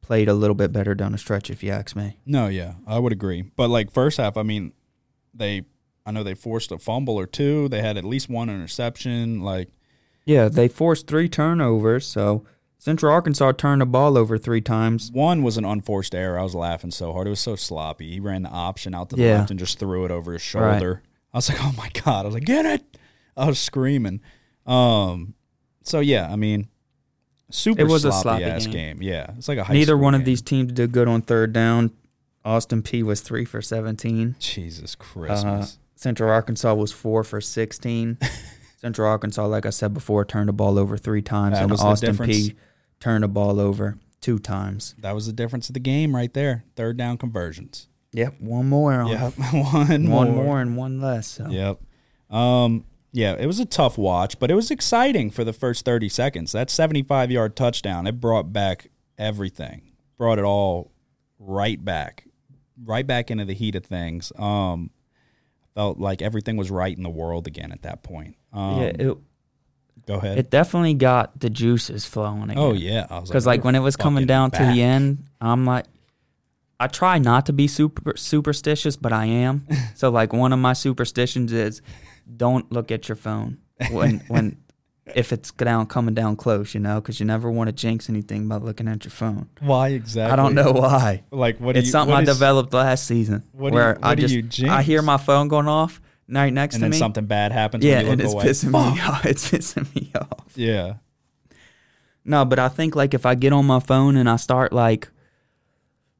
[0.01, 2.17] played a little bit better down the stretch, if you ask me.
[2.25, 3.41] No, yeah, I would agree.
[3.55, 4.71] But like first half, I mean,
[5.33, 5.63] they
[6.09, 7.69] I know they forced a fumble or two.
[7.69, 9.41] They had at least one interception.
[9.41, 9.69] Like
[10.25, 12.43] Yeah, they forced three turnovers, so
[12.79, 15.11] Central Arkansas turned the ball over three times.
[15.11, 16.39] one was an unforced error.
[16.39, 17.27] I was laughing so hard.
[17.27, 18.09] It was so sloppy.
[18.13, 19.37] He ran the option out to the Yeah.
[19.39, 21.03] left and just threw it over his shoulder.
[21.31, 22.97] I was like, "Oh my god." I was like, "Get it."
[23.37, 24.19] I was screaming.
[24.65, 25.35] Um
[25.83, 26.69] so yeah, I mean
[27.51, 28.97] super It was a sloppy, sloppy ass game.
[28.97, 29.01] game.
[29.03, 29.31] Yeah.
[29.37, 31.91] It's like a high Neither one of these teams did good on third down.
[32.45, 34.35] Austin Peay was three for 17.
[34.39, 35.77] Jesus Uh, Christmas.
[35.99, 38.17] Central Arkansas was four for 16.
[38.77, 42.15] Central Arkansas, like I said before, turned the ball over three times, That and Austin.
[42.15, 42.55] Peay
[43.01, 44.95] turned the ball over two times.
[44.99, 46.63] that was the difference of the game right there.
[46.77, 47.89] Third down conversions.
[48.13, 48.93] Yep, one more.
[48.93, 49.33] on- Yep.
[49.73, 50.25] one more.
[50.25, 51.27] One more and one less.
[51.27, 51.49] So.
[51.49, 51.81] Yep.
[52.33, 56.07] Um, yeah, it was a tough watch, but it was exciting for the first 30
[56.07, 56.53] seconds.
[56.53, 59.81] That 75 yard touchdown, it brought back everything,
[60.17, 60.93] brought it all
[61.39, 62.23] right back,
[62.81, 64.31] right back into the heat of things.
[64.37, 64.91] Um,
[65.75, 68.35] felt like everything was right in the world again at that point.
[68.53, 69.17] Um, yeah, it,
[70.05, 70.37] go ahead.
[70.37, 72.57] it definitely got the juices flowing again.
[72.57, 73.05] oh, yeah.
[73.09, 75.85] I was Because like we're when it was coming down to the end, I'm like,
[76.79, 79.67] I try not to be super superstitious, but I am.
[79.95, 81.81] so like one of my superstitions is,
[82.37, 83.57] don't look at your phone
[83.91, 84.57] when when
[85.15, 88.47] if it's down coming down close, you know, because you never want to jinx anything
[88.47, 89.49] by looking at your phone.
[89.59, 90.31] Why exactly?
[90.33, 91.23] I don't know why.
[91.31, 93.81] Like, what do It's you, something what I is- developed last season what do you-
[93.81, 94.71] where what I do just you jinx?
[94.71, 96.97] I hear my phone going off right next And to then me.
[96.97, 98.45] something bad happens yeah, and it's away.
[98.45, 98.93] pissing Fuck.
[98.95, 99.25] me off.
[99.25, 100.45] It's pissing me off.
[100.55, 100.95] Yeah.
[102.25, 105.09] No, but I think like if I get on my phone and I start like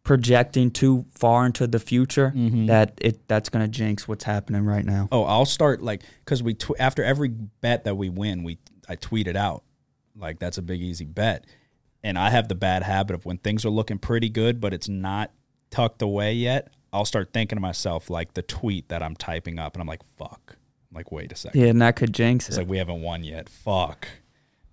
[0.04, 2.66] projecting too far into the future, mm-hmm.
[2.66, 5.08] that it that's going to jinx what's happening right now.
[5.12, 8.58] Oh, I'll start like because we tw- after every bet that we win, we
[8.90, 9.64] I tweet it out
[10.18, 11.46] like that's a big easy bet,
[12.04, 14.90] and I have the bad habit of when things are looking pretty good, but it's
[14.90, 15.32] not
[15.70, 16.74] tucked away yet.
[16.92, 20.04] I'll start thinking to myself like the tweet that I'm typing up, and I'm like,
[20.18, 20.58] "Fuck!"
[20.90, 21.62] I'm like, "Wait a second.
[21.62, 22.62] Yeah, and that could jinx It's it.
[22.62, 23.48] like we haven't won yet.
[23.48, 24.08] Fuck.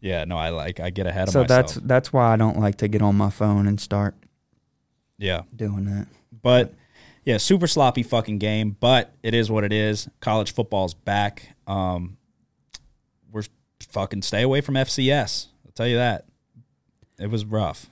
[0.01, 1.49] Yeah, no, I like I get ahead of myself.
[1.49, 4.15] so that's that's why I don't like to get on my phone and start
[5.19, 6.07] yeah, doing that.
[6.43, 6.75] But
[7.25, 10.09] yeah, super sloppy fucking game, but it is what it is.
[10.21, 11.57] College football's back.
[11.67, 12.16] Um,
[13.81, 15.47] fucking stay away from FCS.
[15.65, 16.27] I'll tell you that.
[17.19, 17.91] It was rough.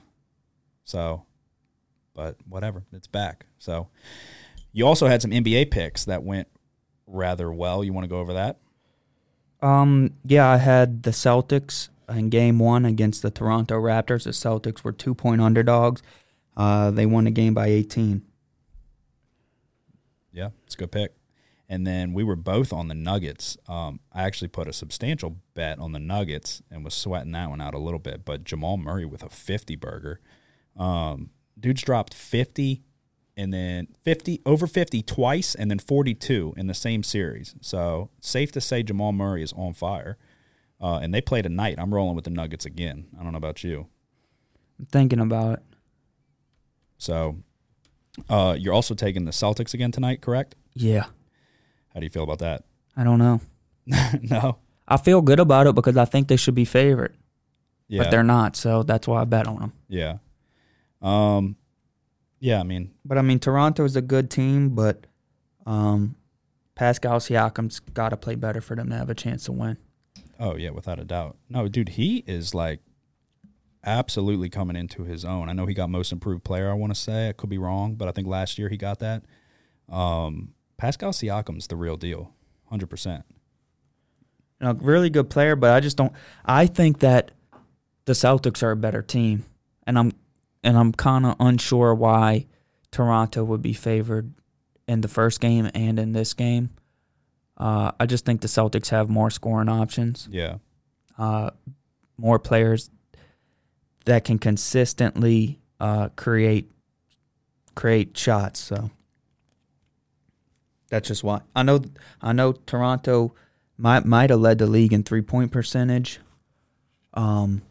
[0.83, 1.23] So,
[2.13, 3.45] but whatever, it's back.
[3.57, 3.87] So,
[4.71, 6.47] you also had some NBA picks that went
[7.07, 7.83] rather well.
[7.83, 8.57] You want to go over that?
[9.61, 14.25] Um, yeah, I had the Celtics in game one against the Toronto Raptors.
[14.25, 16.03] The Celtics were two point underdogs.
[16.55, 18.21] Uh, they won the game by 18.
[20.31, 21.13] Yeah, it's a good pick.
[21.67, 23.57] And then we were both on the Nuggets.
[23.67, 27.61] Um, I actually put a substantial bet on the Nuggets and was sweating that one
[27.61, 28.23] out a little bit.
[28.23, 30.19] But Jamal Murray with a 50 burger.
[30.77, 32.83] Um, dude's dropped 50
[33.37, 37.55] and then 50 over 50 twice and then 42 in the same series.
[37.61, 40.17] So safe to say Jamal Murray is on fire.
[40.79, 41.75] Uh, and they play tonight.
[41.77, 43.07] I'm rolling with the Nuggets again.
[43.19, 43.87] I don't know about you.
[44.77, 45.63] I'm thinking about it.
[46.97, 47.37] So
[48.29, 50.55] uh, you're also taking the Celtics again tonight, correct?
[50.73, 51.05] Yeah,
[51.95, 52.63] How do you feel about that?
[52.95, 53.41] I don't know.
[54.21, 54.57] no.
[54.87, 57.15] I feel good about it because I think they should be favored,
[57.87, 58.03] Yeah.
[58.03, 58.55] but they're not.
[58.55, 59.73] So that's why I bet on them.
[59.87, 60.17] Yeah.
[61.01, 61.55] Um
[62.39, 65.07] yeah, I mean, But I mean, Toronto is a good team, but
[65.65, 66.15] um,
[66.75, 69.77] Pascal Siakam's got to play better for them to have a chance to win.
[70.39, 71.37] oh yeah, without a doubt.
[71.49, 72.81] No, dude, he is like
[73.83, 75.49] absolutely coming into his own.
[75.49, 77.29] I know he got most improved player, I want to say.
[77.29, 79.23] I could be wrong, but I think last year he got that.
[79.89, 82.33] Um Pascal Siakam's the real deal.
[82.71, 83.23] 100%.
[84.61, 86.13] You know, really good player, but I just don't.
[86.45, 87.31] I think that
[88.05, 89.45] the Celtics are a better team,
[89.85, 90.13] and I'm
[90.63, 92.47] and I'm kind of unsure why
[92.91, 94.33] Toronto would be favored
[94.87, 96.69] in the first game and in this game.
[97.57, 100.57] Uh, I just think the Celtics have more scoring options, Yeah.
[101.17, 101.51] uh,
[102.17, 102.89] more players
[104.05, 106.71] that can consistently uh, create
[107.75, 108.59] create shots.
[108.61, 108.89] So
[110.95, 111.81] that's just why I know.
[112.21, 113.33] I know Toronto
[113.77, 116.19] might might have led the league in three point percentage.
[117.13, 117.63] Um,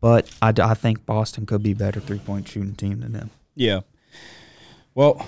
[0.00, 3.30] but I, I think Boston could be a better three point shooting team than them.
[3.54, 3.80] Yeah.
[4.94, 5.26] Well,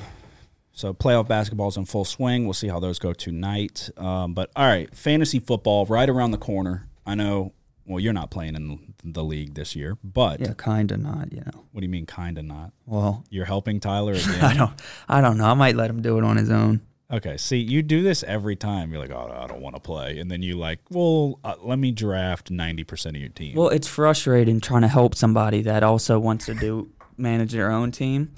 [0.72, 2.44] so playoff basketball is in full swing.
[2.44, 3.90] We'll see how those go tonight.
[3.98, 6.88] Um, but all right, fantasy football right around the corner.
[7.06, 7.52] I know.
[7.84, 11.32] Well, you're not playing in the league this year, but Yeah, kind of not.
[11.32, 11.64] You know.
[11.72, 12.72] what do you mean, kind of not?
[12.84, 14.42] Well, You're helping Tyler again.
[14.44, 14.72] I don't.
[15.08, 15.46] I don't know.
[15.46, 16.80] I might let him do it on his own.
[17.11, 18.92] Okay, see, you do this every time.
[18.92, 21.79] You're like, oh, I don't want to play, and then you like, well, uh, let
[21.79, 23.57] me draft ninety percent of your team.
[23.57, 27.92] Well, it's frustrating trying to help somebody that also wants to do manage their own
[27.92, 28.35] team.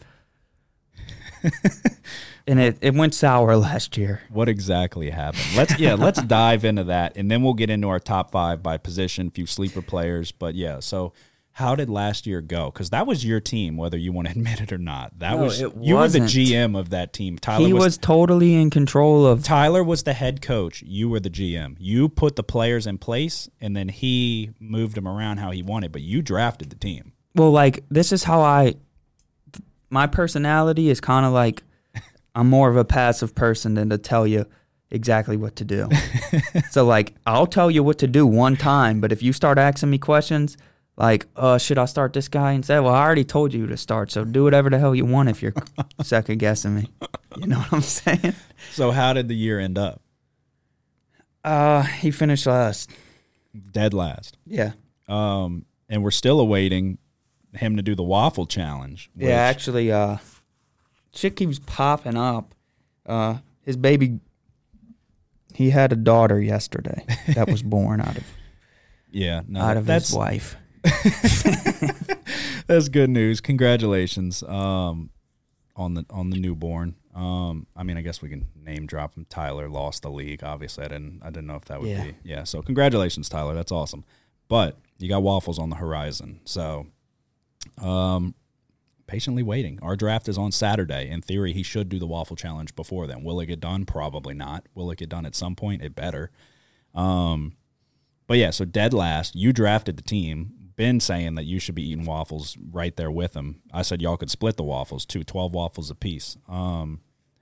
[2.46, 4.20] and it, it went sour last year.
[4.28, 5.42] what exactly happened?
[5.56, 8.76] Let's yeah, let's dive into that, and then we'll get into our top five by
[8.76, 10.30] position, a few sleeper players.
[10.30, 11.12] But yeah, so
[11.60, 12.70] how did last year go?
[12.70, 15.18] Because that was your team, whether you want to admit it or not.
[15.18, 16.20] That No, was you were the.
[16.20, 17.38] GM of that team.
[17.38, 19.44] Tyler he was, was totally in control of.
[19.44, 20.82] Tyler was the head coach.
[20.82, 21.76] You were the GM.
[21.78, 25.92] You put the players in place, and then he moved them around how he wanted.
[25.92, 27.12] But you drafted the team.
[27.34, 28.74] Well, like this is how I.
[29.90, 31.62] My personality is kind of like,
[32.34, 34.46] I'm more of a passive person than to tell you
[34.90, 35.88] exactly what to do.
[36.70, 39.90] so like, I'll tell you what to do one time, but if you start asking
[39.90, 40.56] me questions,
[41.00, 43.76] like, uh, should I start this guy and say, well, I already told you to
[43.78, 45.54] start, so do whatever the hell you want if you're
[46.02, 46.90] second guessing me.
[47.38, 48.34] You know what I'm saying?
[48.72, 50.02] So how did the year end up?
[51.42, 52.90] Uh, he finished last.
[53.72, 54.36] Dead last.
[54.44, 54.72] Yeah.
[55.08, 56.98] Um, and we're still awaiting
[57.54, 59.10] him to do the waffle challenge.
[59.16, 60.18] Yeah, actually, uh,
[61.14, 62.54] shit keeps popping up.
[63.06, 64.20] Uh, his baby,
[65.54, 68.24] he had a daughter yesterday that was born out of
[69.10, 69.40] yeah.
[69.48, 70.56] No, out of that's his wife.
[72.66, 73.40] that's good news.
[73.40, 75.10] Congratulations, um,
[75.76, 76.94] on the on the newborn.
[77.14, 79.26] Um, I mean, I guess we can name drop him.
[79.28, 80.44] Tyler lost the league.
[80.44, 81.20] Obviously, I didn't.
[81.22, 82.04] I didn't know if that would Yeah.
[82.04, 82.14] be.
[82.24, 82.44] Yeah.
[82.44, 83.54] So congratulations, Tyler.
[83.54, 84.04] That's awesome.
[84.48, 86.40] But you got waffles on the horizon.
[86.44, 86.86] So,
[87.78, 88.34] um,
[89.06, 89.78] patiently waiting.
[89.82, 91.08] Our draft is on Saturday.
[91.08, 93.22] In theory, he should do the waffle challenge before then.
[93.24, 93.84] Will it get done?
[93.84, 94.66] Probably not.
[94.74, 95.82] Will it get done at some point?
[95.82, 96.30] It better.
[96.94, 97.54] Um,
[98.26, 99.34] but yeah, so dead last.
[99.34, 103.34] You drafted the team been saying that you should be eating waffles right there with
[103.34, 103.60] them.
[103.70, 106.38] I said y'all could split the waffles, two, 12 waffles apiece.
[106.48, 107.00] Um,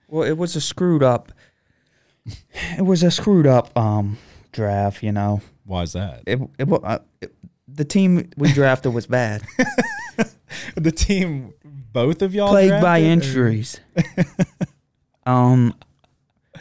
[0.09, 1.31] Well, it was a screwed up.
[2.77, 4.19] It was a screwed up um
[4.51, 5.05] draft.
[5.05, 6.25] You know, why is that?
[6.27, 7.33] it, it, uh, it
[7.69, 9.43] the team we drafted was bad,
[10.75, 11.55] the team,
[11.93, 13.81] both of y'all plagued by drafted, or- injuries.
[15.27, 15.75] um,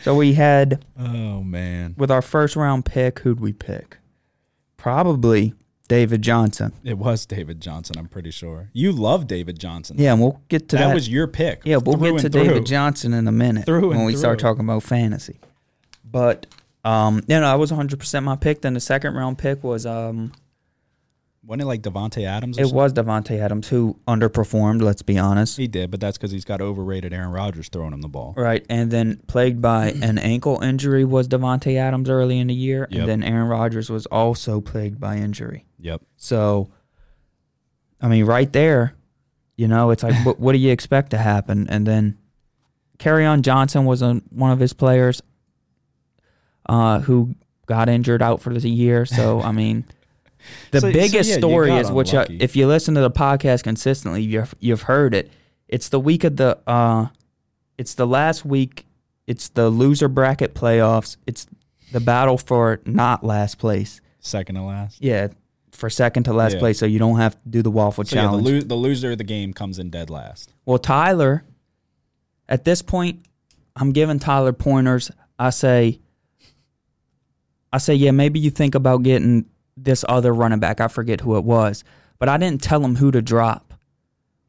[0.01, 3.17] so we had Oh man, with our first round pick.
[3.19, 3.97] Who'd we pick?
[4.77, 5.55] Probably
[5.87, 6.73] David Johnson.
[6.83, 7.97] it was David Johnson.
[7.97, 9.95] I'm pretty sure you love David Johnson.
[9.99, 10.93] Yeah, and we'll get to that, that.
[10.93, 11.61] was your pick.
[11.63, 12.29] yeah, we'll get to.
[12.29, 15.39] David Johnson in a minute Through when we start talking about fantasy.
[16.03, 16.45] But
[16.83, 18.61] um, yeah, no, I was 100 percent my pick.
[18.61, 20.33] Then the second round pick was um,
[21.47, 22.57] Wasn't it like Davante Adams?
[22.57, 22.75] It something?
[22.75, 24.81] was Davante Adams who underperformed.
[24.81, 25.55] Let's be honest.
[25.55, 28.33] He did, but that's because he's got overrated Aaron Rodgers throwing him the ball.
[28.35, 32.85] Right, and then plagued by an ankle injury was Davante Adams early in the year,
[32.91, 32.99] Yep.
[32.99, 35.65] and then Aaron Rodgers was also plagued by injury.
[35.79, 36.01] Yep.
[36.17, 36.69] So,
[38.01, 38.95] I mean, right there,
[39.55, 41.67] you know, it's like, what, what do you expect to happen?
[41.69, 42.17] And then,
[42.99, 45.21] Kerryon Johnson was a, one of his players
[46.67, 47.35] uh, who
[47.67, 49.05] got injured out for the year.
[49.05, 49.85] So, I mean,
[50.71, 52.37] the So- so, biggest yeah, story is which, unlucky.
[52.39, 55.31] if you listen to the podcast consistently, you've you've heard it.
[55.67, 57.07] It's the week of the, uh,
[57.77, 58.85] it's the last week.
[59.27, 61.17] It's the loser bracket playoffs.
[61.27, 61.45] It's
[61.91, 63.99] the battle for not last place.
[64.19, 65.01] Second to last.
[65.01, 65.27] Yeah,
[65.71, 66.59] for second to last Yeah.
[66.59, 68.47] place, so you don't have to do the waffle So yeah, the, challenge.
[68.47, 70.53] lo- the loser of the game comes in dead last.
[70.65, 71.43] well, Tyler,
[72.49, 73.25] at this point,
[73.75, 75.11] I'm giving Tyler pointers.
[75.37, 75.99] I say,
[77.71, 79.45] I say, yeah, maybe you think about getting
[79.77, 80.81] this other running back.
[80.81, 81.83] I forget who it was,
[82.19, 83.73] but I didn't tell him who to drop.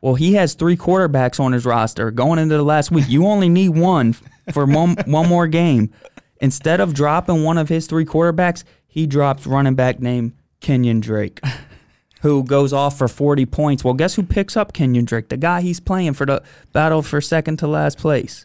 [0.00, 3.08] Well, he has three quarterbacks on his roster going into the last week.
[3.08, 4.14] You only need one
[4.52, 5.92] for one, one more game.
[6.40, 11.40] Instead of dropping one of his three quarterbacks, he drops running back named Kenyon Drake,
[12.22, 13.84] who goes off for 40 points.
[13.84, 15.28] Well, guess who picks up Kenyon Drake?
[15.28, 18.44] The guy he's playing for the battle for second to last place.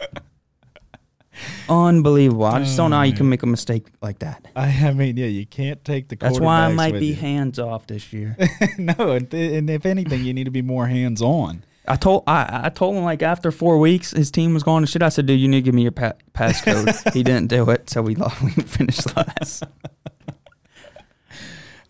[1.70, 2.46] Unbelievable.
[2.46, 4.48] I just don't know how you can make a mistake like that.
[4.56, 6.16] I, I mean, yeah, you can't take the.
[6.16, 7.16] That's why I quarterbacks might with be you.
[7.16, 8.38] hands off this year.
[8.78, 11.64] no, and, and if anything, you need to be more hands on.
[11.88, 14.88] I told I, I told him like after four weeks his team was going to
[14.88, 15.02] shit.
[15.02, 17.14] I said, dude, you need to give me your pa- passcode.
[17.14, 18.42] he didn't do it, so we lost.
[18.44, 19.64] We finished last.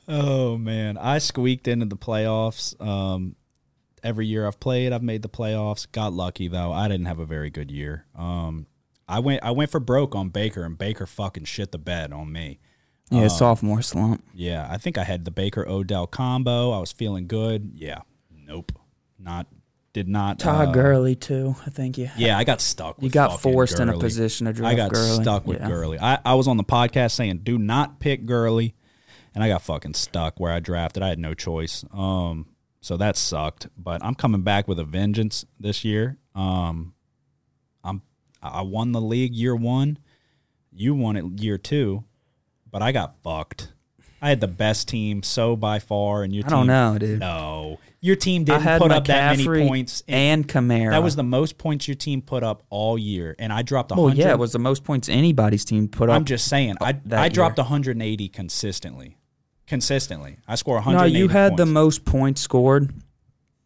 [0.08, 2.80] Oh man, I squeaked into the playoffs.
[2.82, 3.36] Um,
[4.04, 5.90] every year I've played, I've made the playoffs.
[5.92, 6.72] Got lucky though.
[6.72, 8.06] I didn't have a very good year.
[8.16, 8.66] Um,
[9.08, 12.32] I went I went for broke on Baker, and Baker fucking shit the bed on
[12.32, 12.60] me.
[13.12, 14.24] Yeah, sophomore slump.
[14.34, 16.72] Yeah, I think I had the Baker Odell combo.
[16.72, 17.72] I was feeling good.
[17.76, 18.72] Yeah, nope,
[19.20, 19.48] not
[19.94, 20.40] did not.
[20.40, 21.56] Todd uh, Gurley too.
[21.66, 22.10] I think you.
[22.18, 22.98] Yeah, I got stuck.
[22.98, 25.22] With You got forced in a position to draft I got Gurley.
[25.22, 25.68] stuck with Yeah.
[25.68, 26.00] Gurley.
[26.00, 28.74] I, I was on the podcast saying, "Do not pick Gurley,"
[29.36, 31.04] and I got fucking stuck where I drafted.
[31.04, 31.86] I had no choice.
[31.94, 32.48] Um,
[32.82, 33.68] so that sucked.
[33.78, 36.18] But I'm coming back with a vengeance this year.
[36.34, 36.94] Um,
[38.50, 39.98] I won the league year one.
[40.72, 42.04] You won it year two,
[42.72, 43.72] but I got fucked.
[44.22, 46.58] I had the best team so by far, and your I team.
[46.60, 47.20] don't know, dude.
[47.20, 50.02] No, your team didn't put up that many points.
[50.08, 50.92] in- and Kamara.
[50.92, 53.96] that was the most points your team put up all year, and I dropped a
[53.96, 56.16] well, yeah, it was the most points anybody's team put up.
[56.16, 57.30] I'm just saying, I I year.
[57.32, 59.18] dropped 180 consistently,
[59.68, 60.38] consistently.
[60.48, 61.18] I score no, 180.
[61.20, 62.94] you had the most points scored,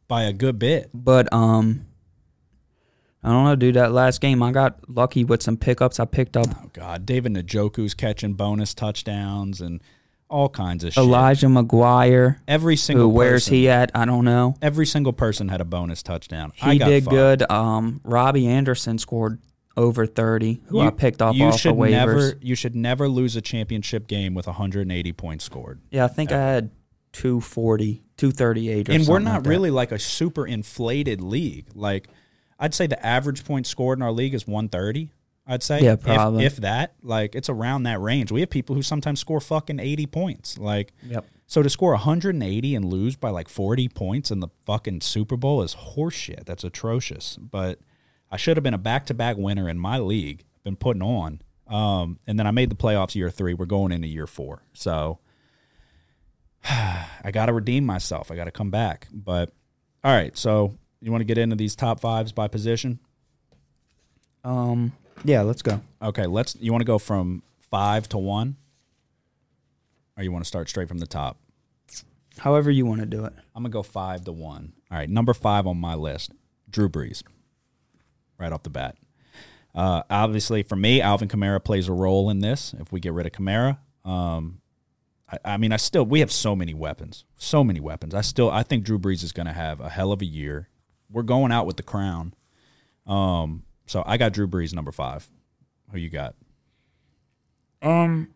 [0.07, 0.89] by a good bit.
[0.93, 1.85] but um,
[3.27, 3.75] I don't know, dude.
[3.75, 5.99] That last game, I got lucky with some pickups.
[5.99, 9.81] I picked up Oh God, David Njoku's catching bonus touchdowns and
[10.29, 11.03] all kinds of shit.
[11.03, 12.37] Elijah McGuire.
[12.47, 13.91] Every single Who where's person, he at?
[13.93, 14.55] I don't know.
[14.61, 16.53] Every single person had a bonus touchdown.
[16.61, 17.13] I He got did fucked.
[17.15, 17.51] good.
[17.51, 19.39] Um, Robbie Anderson scored
[19.75, 21.91] over thirty, who I picked off you off should of waivers.
[21.91, 25.81] never you should never lose a championship game with 180 points scored.
[25.91, 26.71] yeah, I think I had
[27.11, 31.67] 240, 238 or and we're not like really like a super inflated league.
[31.75, 32.07] Like
[32.59, 35.11] I'd say the average point scored in our league is 130.
[35.45, 36.43] I'd say Yeah, If- probably.
[36.45, 38.31] If, that, like it's around that range.
[38.31, 40.57] We have people who sometimes score fucking 80 points.
[40.57, 41.25] Like Yep.
[41.45, 45.61] so to score 180 and lose by like 40 points in the fucking Super Bowl
[45.61, 46.45] is horseshit.
[46.45, 47.37] That's atrocious.
[47.37, 47.79] But
[48.29, 50.43] I should have been a back-to-back winner in my league.
[50.65, 51.41] Been putting on.
[51.67, 53.53] Um, and then I made the playoffs year 3.
[53.53, 54.63] We're going into year 4.
[54.73, 55.19] So
[56.65, 58.31] I got to redeem myself.
[58.31, 59.07] I got to come back.
[59.13, 59.53] But
[60.03, 62.99] all right, so you want to get into these top fives by position?
[64.43, 64.93] Um,
[65.23, 65.81] yeah, let's go.
[66.01, 66.55] Okay, let's.
[66.59, 68.55] You want to go from five to one,
[70.17, 71.37] or you want to start straight from the top?
[72.39, 73.33] However you want to do it.
[73.55, 74.73] I'm gonna go five to one.
[74.91, 76.31] All right, number five on my list,
[76.69, 77.23] Drew Brees.
[78.37, 78.95] Right off the bat,
[79.73, 82.75] uh, obviously for me, Alvin Kamara plays a role in this.
[82.79, 84.61] If we get rid of Kamara, um,
[85.31, 88.13] I, I mean, I still we have so many weapons, so many weapons.
[88.13, 90.69] I still I think Drew Brees is going to have a hell of a year.
[91.09, 92.33] We're going out with the crown.
[93.05, 95.29] Um, so I got Drew Brees number five.
[95.91, 96.35] Who you got?
[97.81, 98.29] Um,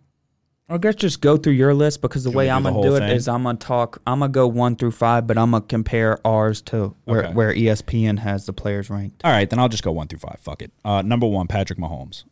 [0.69, 2.99] I guess just go through your list because the You way I'm gonna do it
[2.99, 3.09] thing?
[3.11, 4.01] is I'm gonna talk.
[4.07, 7.33] I'm gonna go one through five, but I'm gonna compare ours to where Okay.
[7.33, 9.21] where ESPN has the players ranked.
[9.25, 10.37] All right, then I'll just go one through five.
[10.39, 10.71] Fuck it.
[10.85, 12.23] Uh, number one, Patrick Mahomes.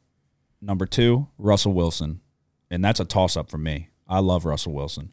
[0.62, 2.22] Number two, Russell Wilson,
[2.70, 3.90] and that's a toss up for me.
[4.08, 5.12] I love Russell Wilson.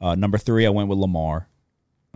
[0.00, 1.48] Uh, number three, I went with Lamar.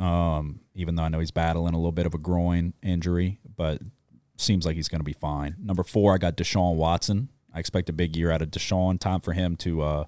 [0.03, 3.80] Um, even though I know he's battling a little bit of a groin injury, but
[4.36, 5.55] seems like he's going to be fine.
[5.62, 7.28] Number four, I got Deshaun Watson.
[7.55, 8.98] I expect a big year out of Deshaun.
[8.98, 9.82] Time for him to.
[9.82, 10.05] Uh,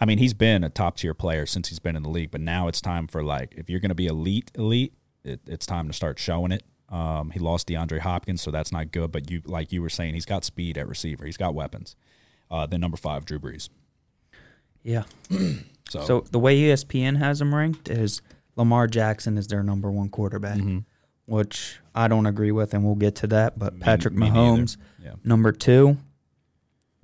[0.00, 2.40] I mean, he's been a top tier player since he's been in the league, but
[2.40, 5.86] now it's time for like if you're going to be elite, elite, it, it's time
[5.86, 6.64] to start showing it.
[6.88, 9.12] Um, he lost DeAndre Hopkins, so that's not good.
[9.12, 11.26] But you, like you were saying, he's got speed at receiver.
[11.26, 11.94] He's got weapons.
[12.50, 13.68] Uh, then number five, Drew Brees.
[14.82, 15.04] Yeah.
[15.90, 18.20] So, So the way ESPN has him ranked is
[18.58, 20.60] Lamar Jackson is their number one quarterback,
[21.26, 23.58] which I don't agree with, and we'll get to that.
[23.58, 24.28] But Me- Patrick me.
[24.28, 25.12] Mahomes, yeah.
[25.24, 25.96] number two.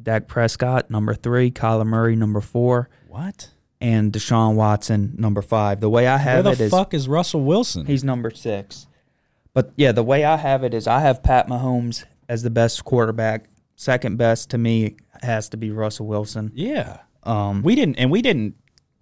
[0.02, 1.50] Dak Prescott, number three.
[1.50, 2.90] Kyler Murray, number four.
[3.08, 3.50] What?
[3.80, 5.80] And Deshaun Watson, number five.
[5.80, 7.86] The way I have Where the it is fuck is Russell Wilson?
[7.86, 8.86] He's number six.
[9.52, 12.84] But yeah, the way I have it is I have Pat Mahomes as the best
[12.84, 13.44] quarterback.
[13.76, 16.50] Second best to me has to be Russell Wilson.
[16.54, 16.98] yeah.
[17.22, 18.54] Um, We didn't, and we didn't,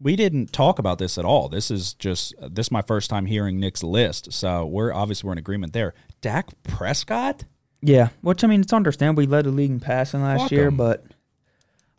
[0.02, 1.48] we didn't talk about this at all.
[1.48, 5.32] This is just this is my first time hearing Nick's list, so we're obviously we're
[5.32, 5.94] in agreement there.
[6.20, 7.44] Dak Prescott.
[7.80, 9.22] yeah, which I mean it's understandable.
[9.22, 10.76] We led the league in passing last Fuck year, him.
[10.76, 11.04] but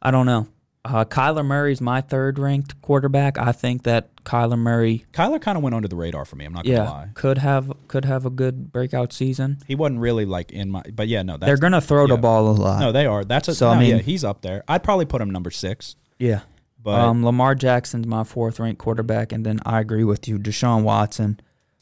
[0.01, 0.47] I don't know.
[0.85, 3.37] Uh, Kyler Murray's my third ranked quarterback.
[3.37, 6.43] I think that Kyler Murray, Kyler kind of went under the radar for me.
[6.43, 7.09] I'm not gonna yeah, lie.
[7.13, 9.59] could have could have a good breakout season.
[9.65, 12.49] He wasn't really like in my, but yeah, no, that's They're gonna throw the ball
[12.49, 12.81] a lot.
[12.81, 13.23] no, they are.
[13.23, 14.65] That's a So, no, I mean- yeah, he's up there.
[14.67, 16.41] I'd probably put him number six, yeah.
[16.83, 20.37] But um, Lamar Jackson's my fourth ranked quarterback, and then I agree with you.
[20.37, 21.39] Deshaun Watson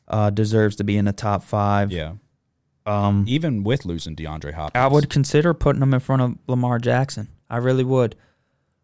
[0.07, 1.91] uh, deserves to be in the top five.
[1.91, 2.13] yeah,
[2.85, 6.79] Um, even with losing DeAndre Hopkins, I would consider putting him in front of Lamar
[6.79, 7.29] Jackson.
[7.49, 8.15] I really would.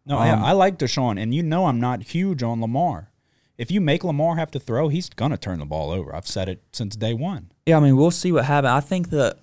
[0.06, 3.10] No, Um, I, I like Deshaun, and you know I'm not huge on Lamar.
[3.58, 6.14] If you make Lamar have to throw, he's gonna turn the ball over.
[6.14, 7.50] I've said it since day one.
[7.66, 8.70] Yeah, I mean, we'll see what happens.
[8.70, 9.36] I think the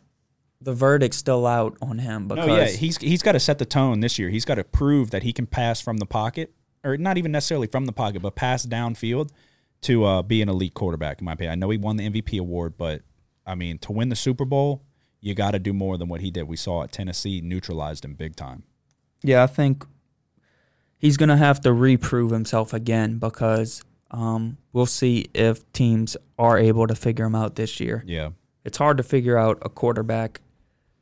[0.61, 3.65] the verdict's still out on him because No, yeah, he's he's got to set the
[3.65, 4.29] tone this year.
[4.29, 6.54] He's got to prove that he can pass from the pocket,
[6.85, 9.29] or not even necessarily from the pocket, but pass downfield
[9.81, 11.19] to uh, be an elite quarterback.
[11.19, 13.01] In my opinion, I know he won the MVP award, but
[13.45, 14.83] I mean, to win the Super Bowl,
[15.19, 16.43] you got to do more than what he did.
[16.43, 18.63] We saw at Tennessee neutralized him big time.
[19.21, 19.85] yeah, I think
[20.97, 26.87] he's gonna have to reprove himself again because um, we'll see if teams are able
[26.87, 28.03] to figure him out this year.
[28.05, 28.29] Yeah,
[28.63, 30.41] It's hard to figure out a quarterback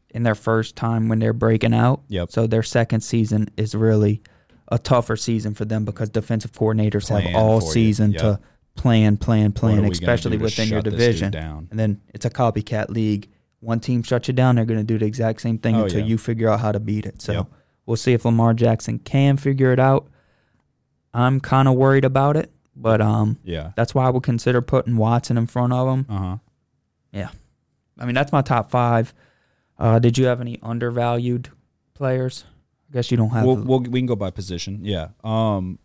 [0.10, 2.04] in their first time when they're breaking out.
[2.08, 2.32] Yep.
[2.32, 4.22] So their second season is really
[4.70, 8.22] a tougher season for them because defensive coordinators Plan have all season Yep.
[8.22, 8.40] to
[8.76, 11.00] plan, plan, plan, especially within your shut this dude
[11.32, 11.36] division.
[11.70, 13.30] And then it's a copycat league.
[13.60, 16.00] One team shuts you down, they're going to do the exact same thing Oh, until
[16.00, 16.06] yeah.
[16.06, 17.22] you figure out how to beat it.
[17.22, 17.48] So Yep.
[17.86, 20.08] we'll see if Lamar Jackson can figure it out.
[21.14, 24.98] I'm kind of worried about it, but um, yeah, that's why I would consider putting
[24.98, 26.06] Watson in front of him.
[26.10, 26.38] uh huh.
[27.12, 27.30] Yeah.
[28.00, 29.14] I mean, that's my top five.
[29.78, 31.50] Uh, did you have any undervalued
[31.94, 32.46] players?
[32.94, 33.44] I guess you don't have.
[33.44, 34.82] We'll, we'll, we can go by position.
[34.84, 35.10] Yeah.
[35.24, 35.80] Um.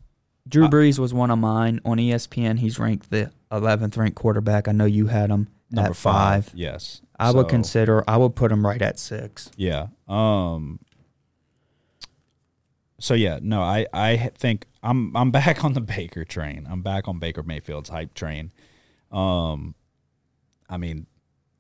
[0.47, 2.59] Drew Brees was one of mine on ESPN.
[2.59, 4.67] He's ranked the 11th ranked quarterback.
[4.67, 6.47] I know you had him Number at five.
[6.47, 6.55] five.
[6.55, 7.03] Yes.
[7.19, 8.03] I would consider.
[8.09, 9.51] I would put him right at six.
[9.57, 9.89] Yeah.
[10.07, 10.81] Um.
[13.01, 16.67] So yeah, no, I I think I'm I'm back on the Baker train.
[16.69, 18.51] I'm back on Baker Mayfield's hype train.
[19.13, 19.75] Um,
[20.69, 21.07] I mean,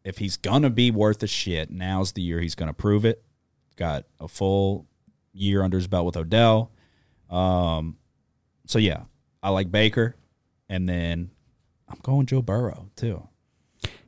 [0.04, 3.22] if he's gonna be worth a shit, now's the year he's gonna prove it.
[3.76, 4.86] Got a full
[5.32, 6.70] year under his belt with Odell.
[7.30, 7.96] Um,
[8.66, 9.02] so yeah,
[9.42, 10.16] I like Baker,
[10.68, 11.30] and then
[11.88, 13.28] I'm going Joe Burrow too.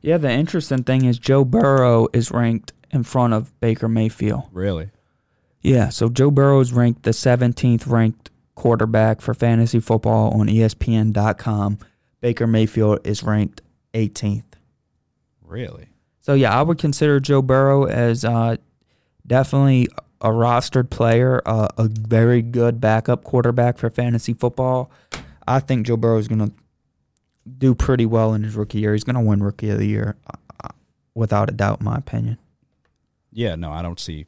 [0.01, 0.17] Yeah.
[0.17, 4.43] The interesting thing is Joe Burrow is ranked in front of Baker Mayfield.
[4.51, 4.89] Really?
[5.61, 5.89] Yeah.
[5.89, 11.79] So Joe Burrow is ranked the 17th ranked quarterback for fantasy football on ESPN.com.
[12.19, 13.61] Baker Mayfield is ranked
[13.93, 14.43] 18th.
[15.41, 15.87] Really?
[16.19, 18.57] So yeah, I would consider Joe Burrow as uh,
[19.25, 19.87] definitely
[20.21, 24.91] a rostered player, uh, a very good backup quarterback for fantasy football.
[25.47, 26.53] I think Joe Burrow is going to
[27.57, 28.93] do pretty well in his rookie year.
[28.93, 30.15] He's going to win Rookie of the Year,
[30.63, 30.69] uh,
[31.15, 32.37] without a doubt, in my opinion.
[33.33, 33.55] Yeah.
[33.55, 34.27] No, I don't see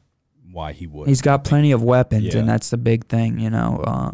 [0.52, 1.08] why he would.
[1.08, 2.40] He's got plenty of weapons, Yeah.
[2.40, 3.40] and that's the big thing.
[3.40, 4.12] You know, uh,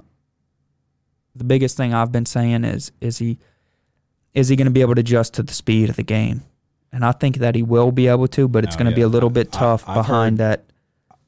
[1.35, 3.37] the biggest thing I've been saying is is he
[4.33, 6.43] is he going to be able to adjust to the speed of the game?
[6.91, 9.01] And I think that he will be able to, but it's Oh, going to be
[9.01, 10.65] a little I've- bit tough I've behind that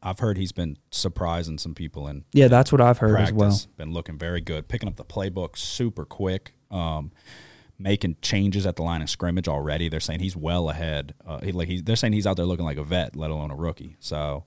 [0.04, 3.30] I've heard he's been surprising some people in Yeah, that's what I've heard practice.
[3.30, 3.60] as well.
[3.78, 7.12] Been looking very good, picking up the playbook super quick, um,
[7.78, 9.90] making changes at the line of scrimmage already.
[9.90, 11.14] They're saying he's well ahead.
[11.26, 13.52] Uh, he, like he's, they're saying he's out there looking like a vet, let alone
[13.52, 13.96] a rookie.
[14.00, 14.46] So,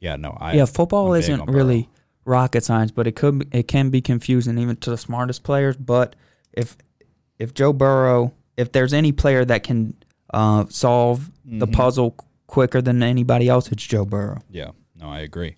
[0.00, 1.88] yeah, no, I Yeah, football isn't really
[2.24, 5.76] rocket science, but it could it can be confusing even to the smartest players.
[5.76, 6.14] But
[6.52, 6.76] if
[7.38, 9.94] if Joe Burrow, if there's any player that can
[10.32, 11.72] uh, solve the Mm-hmm.
[11.74, 12.16] puzzle
[12.46, 14.38] quicker than anybody else, it's Joe Burrow.
[14.50, 14.70] Yeah,
[15.04, 15.56] no, I agree.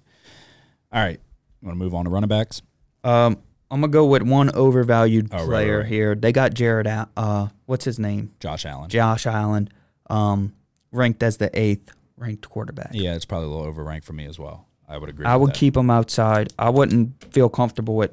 [0.93, 1.21] All right,
[1.63, 2.63] want to move on to running backs?
[3.05, 3.39] Um,
[3.71, 5.87] I'm gonna go with one overvalued Oh, player right, right.
[5.87, 6.15] here.
[6.15, 6.87] They got Jared.
[6.87, 8.33] Al- Uh, what's his name?
[8.41, 8.89] Josh Allen.
[8.91, 9.69] Josh Allen,
[10.09, 10.53] um,
[10.93, 12.91] ranked as the eighth ranked quarterback.
[12.93, 14.67] yeah, it's probably a little overranked for me as well.
[14.89, 15.27] I would agree.
[15.27, 15.57] I would that.
[15.57, 16.53] keep him outside.
[16.59, 18.13] I wouldn't feel comfortable with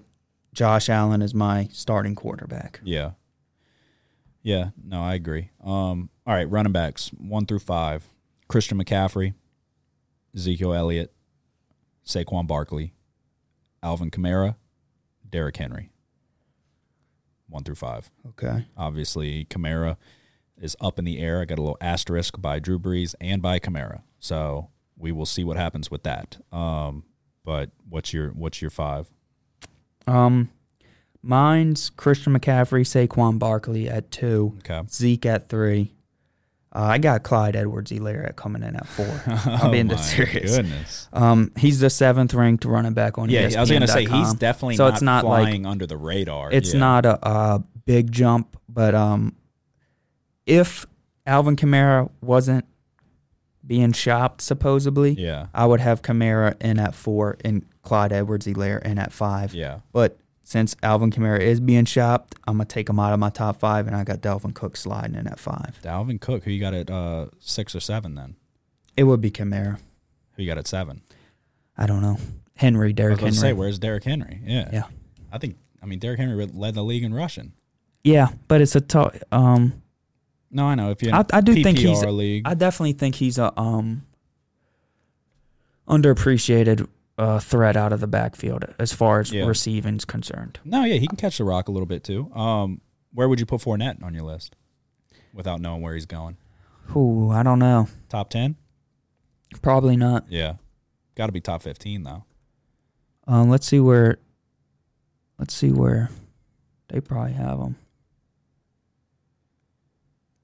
[0.54, 2.80] Josh Allen as my starting quarterback.
[2.84, 3.12] Yeah.
[4.42, 5.52] Yeah, no, I agree.
[5.64, 8.06] Um, all right, running backs one through five:
[8.50, 9.34] Christian McCaffrey,
[10.36, 11.14] Ezekiel Elliott,
[12.06, 12.94] Saquon Barkley,
[13.82, 14.56] Alvin Kamara,
[15.30, 15.90] Derrick Henry.
[17.50, 18.10] One through five.
[18.30, 18.66] Okay.
[18.76, 19.98] Obviously, Kamara
[20.60, 21.42] is up in the air.
[21.42, 25.44] I got a little asterisk by Drew Brees and by Kamara, so we will see
[25.44, 26.38] what happens with that.
[26.52, 27.04] Um,
[27.46, 29.12] but what's your what's your five?
[30.08, 30.50] Um,
[31.22, 34.82] mine's Christian McCaffrey, Saquon Barkley at two, Okay.
[34.90, 35.93] Zeke at three.
[36.76, 39.22] Uh, I got Clyde Edwards-Helaire at coming in at four.
[39.46, 40.56] I'm being oh serious.
[40.56, 41.08] Goodness.
[41.14, 44.20] Um, he's the seventh ranked running back on Yeah, I was gonna say ESPN.com.
[44.20, 46.52] he's definitely So not, it's not like- under the radar.
[46.52, 46.80] It's Yeah.
[46.80, 49.36] not a, a big jump, but um,
[50.46, 50.86] if
[51.28, 52.66] Alvin Kamara wasn't
[53.66, 58.98] being shopped supposedly, Yeah, I would have Kamara in at four and Clyde Edwards-Helaire in
[58.98, 59.54] at five.
[59.54, 59.80] yeah.
[59.92, 63.60] But since Alvin Kamara is being shopped, I'm gonna take him out of my top
[63.60, 65.80] five, and I got Dalvin Cook sliding in at five.
[65.84, 68.16] Dalvin Cook, who you got at uh, six or seven?
[68.16, 68.36] Then
[68.98, 69.80] It would be Kamara.
[70.36, 71.02] who you got at seven?
[71.78, 72.18] I don't know.
[72.56, 73.34] Henry, I was Derrick Henry.
[73.36, 74.40] say, where's Derrick Henry?
[74.44, 74.84] Yeah, yeah,
[75.32, 75.58] I think.
[75.82, 77.54] I mean, Derrick Henry led the league in rushing.
[78.04, 79.18] yeah, but it's a tough.
[79.32, 79.82] Um,
[80.52, 80.92] No, I know.
[80.92, 82.00] If you're I, I do think he's.
[82.04, 84.04] PPR league, I definitely think he's a um
[85.88, 86.88] underappreciated
[87.18, 89.46] uh, threat out of the backfield as far as Yeah.
[89.46, 90.60] receiving's concerned.
[90.64, 92.32] no, yeah, he can catch the rock a little bit too.
[92.34, 92.82] Um,
[93.14, 94.56] where would you put Fournette on your list
[95.34, 96.38] without knowing where he's going?
[96.96, 97.88] Ooh, I don't know.
[98.10, 98.56] Top ten?
[99.62, 100.26] Probably not.
[100.30, 100.56] Yeah,
[101.16, 102.24] got to be top fifteen though.
[103.28, 104.18] Um, let's see where.
[105.38, 106.10] Let's see where.
[106.90, 107.76] They probably have him.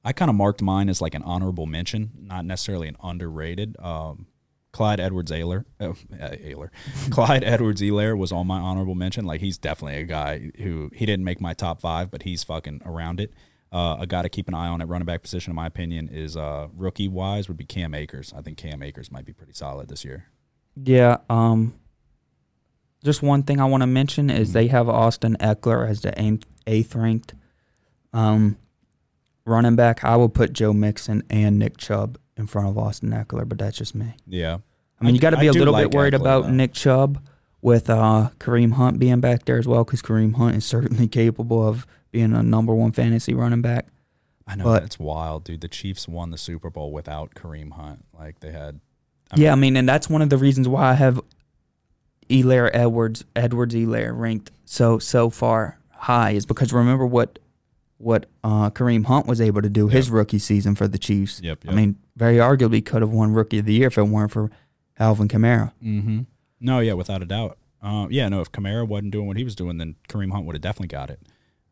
[0.03, 3.75] I kind of marked mine as like an honorable mention, not necessarily an underrated.
[3.79, 4.27] Um,
[4.71, 6.69] Clyde Edwards Ayler, oh, uh, Ayler,
[7.09, 9.25] Clyde Edwards Elaire was on my honorable mention.
[9.25, 12.81] Like he's definitely a guy who he didn't make my top five, but he's fucking
[12.85, 13.33] around it.
[13.71, 16.09] Uh, a guy to keep an eye on at running back position, in my opinion,
[16.09, 18.33] is uh, rookie wise would be Cam Akers.
[18.35, 20.25] I think Cam Akers might be pretty solid this year.
[20.75, 21.17] Yeah.
[21.29, 21.75] Um.
[23.03, 26.45] Just one thing I want to mention is they have Austin Ekeler as the eighth-
[26.67, 27.33] eighth ranked
[28.11, 28.57] um,
[29.45, 30.03] running back.
[30.03, 33.77] I will put Joe Mixon and Nick Chubb in front of Austin Ekeler, but that's
[33.77, 34.15] just me.
[34.25, 34.57] Yeah,
[34.99, 36.49] I mean, you got to be a little like bit worried Ekeler, about though.
[36.51, 37.21] Nick Chubb
[37.61, 41.67] with uh, Kareem Hunt being back there as well, because Kareem Hunt is certainly capable
[41.67, 43.87] of being a number one fantasy running back.
[44.47, 45.61] I know But- that's wild, dude.
[45.61, 48.05] The Chiefs won the Super Bowl without Kareem Hunt.
[48.17, 48.79] Like they had.
[49.31, 51.21] I yeah, I mean, and that's one of the reasons why I have
[52.29, 57.37] Elaire Edwards, Edwards Elaire ranked so so far high is because remember what
[57.99, 61.39] what uh, Kareem Hunt was able to do his rookie season for the Chiefs.
[61.43, 64.31] Yep, I mean, very arguably could have won Rookie of the Year if it weren't
[64.31, 64.49] for
[64.97, 65.73] Alvin Kamara.
[65.83, 66.21] Mm-hmm.
[66.61, 67.57] No, yeah, without a doubt.
[67.81, 70.55] Uh, yeah, no, if Kamara wasn't doing what he was doing, then Kareem Hunt would
[70.55, 71.19] have definitely got it.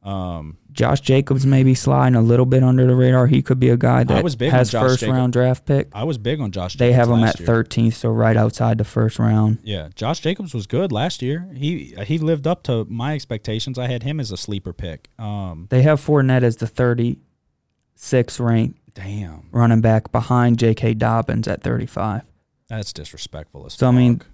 [0.08, 3.28] Um, Josh Jacobs maybe sliding a little bit under the radar.
[3.28, 5.18] He could be a guy that was big has first Jacobs.
[5.18, 5.90] round draft pick.
[5.92, 6.78] I was big on Josh.
[6.78, 9.58] They have him at 13th, so right outside the first round.
[9.64, 11.50] Yeah, Josh Jacobs was good last year.
[11.54, 13.78] He he lived up to my expectations.
[13.78, 15.10] I had him as a sleeper pick.
[15.20, 20.94] Um, They have Fournette as the 36th ranked damn, running back behind J.K.
[20.96, 22.22] Dobbins at 35.
[22.70, 23.66] that's disrespectful.
[23.66, 24.28] As So, I mean, fuck.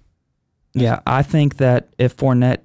[0.74, 2.58] Yeah, I think that if Fournette,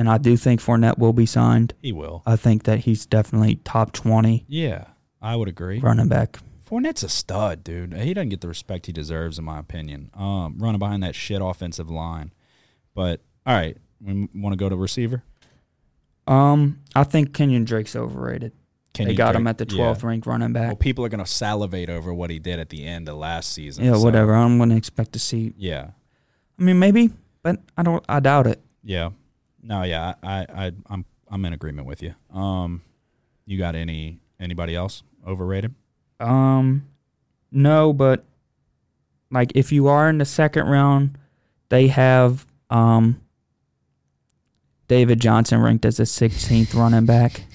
[0.00, 2.22] and I do think Fournette will be signed, he will.
[2.24, 4.84] I think that he's definitely top 20 Yeah,
[5.20, 5.78] I would agree.
[5.78, 6.38] running back.
[6.66, 7.92] Fournette's a stud, dude.
[7.92, 10.10] He doesn't get the respect he deserves, in my opinion.
[10.14, 12.32] Um, running behind that shit offensive line.
[12.94, 15.22] But all right, we want to go to receiver.
[16.26, 18.52] Um, I think Kenyon Drake's overrated.
[18.94, 19.84] Can they you got him at the yeah.
[19.84, 20.68] 12th ranked running back.
[20.68, 23.84] Well, people are gonna salivate over what he did at the end of last season.
[23.84, 24.34] yeah, so, whatever.
[24.34, 25.52] I'm going to expect to see.
[25.58, 25.90] Yeah,
[26.58, 27.10] I mean, maybe,
[27.42, 28.02] but I don't.
[28.08, 28.62] I doubt it.
[28.82, 29.10] yeah.
[29.62, 30.14] No, yeah.
[30.22, 32.14] I, I, I'm, I'm in agreement with you.
[32.32, 32.82] Um,
[33.46, 35.74] you got any anybody else overrated?
[36.18, 36.86] Um,
[37.50, 38.24] no, but
[39.30, 41.18] like if you are in the second round,
[41.68, 43.20] they have um,
[44.88, 47.42] David Johnson ranked as a 16th running back.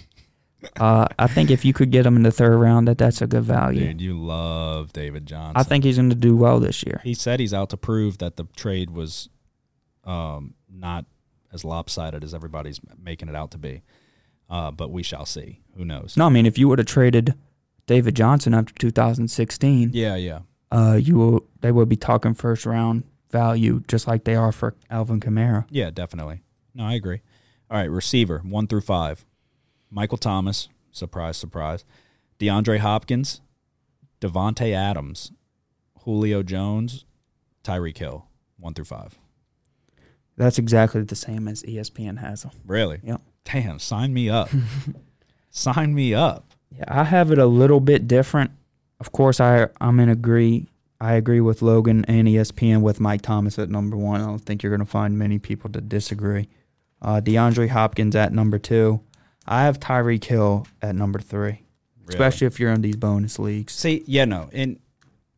[0.80, 3.28] Uh, I think if you could get him in the third round, that that's a
[3.28, 3.82] good value.
[3.82, 5.54] Dude, you love David Johnson.
[5.56, 7.02] I think he's going to do well this year.
[7.04, 9.30] he said he's out to prove that the trade was
[10.06, 11.06] um, not
[11.56, 13.82] as lopsided as everybody's making it out to be.
[14.48, 15.62] Uh, but we shall see.
[15.76, 16.16] Who knows?
[16.16, 17.34] No, I mean if you would have traded
[17.88, 20.40] David Johnson after 2016, Yeah, yeah.
[20.72, 24.76] uh, you will they would be talking first round value just like they are for
[24.92, 25.66] Alvin Kamara.
[25.72, 26.42] Yeah, definitely.
[26.76, 27.22] No, I agree.
[27.72, 29.26] All right, receiver one through five:
[29.90, 31.84] Michael Thomas, surprise, surprise.
[32.38, 33.42] DeAndre Hopkins,
[34.22, 35.32] Davante Adams,
[36.04, 37.06] Julio Jones,
[37.64, 38.28] Tyreek Hill,
[38.60, 39.18] one through five.
[40.38, 42.52] That's exactly the same as ESPN has them.
[42.66, 43.00] Really?
[43.04, 43.22] Yep.
[43.46, 44.50] Damn, sign me up.
[45.50, 46.54] sign me up.
[46.76, 48.52] Yeah, I have it a little bit different.
[49.00, 50.68] Of course, I I'm in agree.
[51.00, 54.22] I agree with Logan and ESPN with Mike Thomas at number one.
[54.22, 56.48] I don't think you're going to find many people to disagree.
[57.02, 59.02] Uh, DeAndre Hopkins at number two.
[59.46, 61.62] I have Tyreek Hill at number three,
[62.10, 63.74] especially if you're in these bonus leagues.
[63.74, 64.80] See, yeah, no, and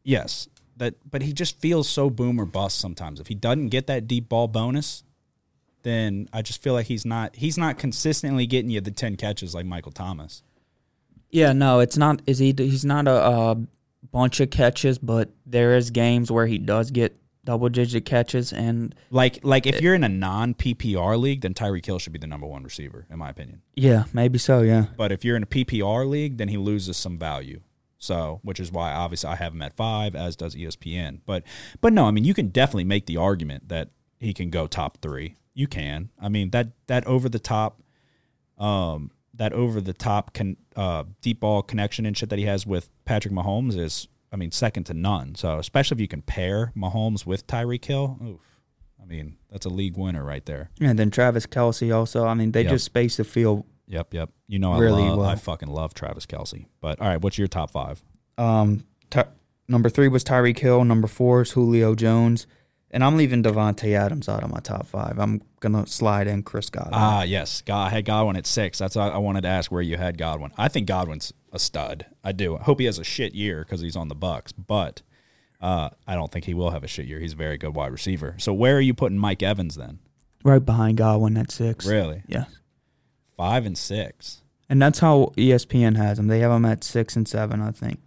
[0.04, 0.48] yes,
[0.78, 3.20] that, but he just feels so boom or bust sometimes.
[3.20, 5.04] If he doesn't get that deep ball bonus,
[5.84, 9.54] then I just feel like he's not he's not consistently getting you the ten catches
[9.56, 10.44] like Michael Thomas.
[11.30, 12.22] Yeah, no, it's not.
[12.26, 12.54] Is he?
[12.58, 13.56] He's not a, uh
[14.12, 18.94] bunch of catches, but there is games where he does get double digit catches, and
[19.10, 22.28] Like like if you're in a non PPR league, then Tyreek Hill should be the
[22.28, 23.62] number one receiver, in my opinion.
[23.76, 24.62] yeah, maybe so.
[24.62, 27.62] Yeah, But if you're in a PPR league, then he loses some value.
[28.00, 31.20] So, which is why obviously I have him at five, as does ESPN.
[31.26, 31.44] But,
[31.82, 33.90] but no, I mean you can definitely make the argument that
[34.20, 35.36] he can go top three.
[35.54, 36.10] You can.
[36.22, 37.82] I mean that that over the top,
[38.58, 42.66] um, that over the top can uh, deep ball connection and shit that he has
[42.66, 45.36] with Patrick Mahomes is, I mean, second to none.
[45.36, 48.40] So, especially if you can pair Mahomes with Tyreek Hill, oof,
[49.02, 50.70] I mean that's a league winner right there.
[50.82, 52.26] and then Travis Kelce also.
[52.26, 52.72] I mean, they Yep.
[52.72, 53.64] just space the field.
[53.88, 54.30] Yep, yep.
[54.48, 55.28] You know I Really love, well.
[55.28, 56.66] I fucking love Travis Kelce.
[56.82, 58.04] But all right, what's your top five?
[58.38, 59.28] Um, Ty-
[59.68, 60.84] number three was Tyreek Hill.
[60.84, 62.48] Number four is Julio Jones,
[62.92, 65.18] and I'm leaving Davante Adams out of my top five.
[65.20, 66.94] I'm gonna slide in Chris Godwin.
[66.94, 67.62] Ah, yes.
[67.62, 68.78] God, I had Godwin at six.
[68.78, 70.52] That's why I wanted to ask where you had Godwin.
[70.58, 72.06] I think Godwin's a stud.
[72.24, 72.58] I do.
[72.58, 75.02] I hope he has a shit year because he's on the Bucs, but
[75.62, 77.20] uh, I don't think he will have a shit year.
[77.20, 78.36] He's a very good wide receiver.
[78.38, 80.00] So where are you putting Mike Evans then?
[80.44, 81.86] right behind Godwin at six.
[81.86, 82.46] Really, Yeah,
[83.38, 84.42] five and six.
[84.70, 86.28] and that's how ESPN has them.
[86.28, 88.00] They have them at six and seven, I think.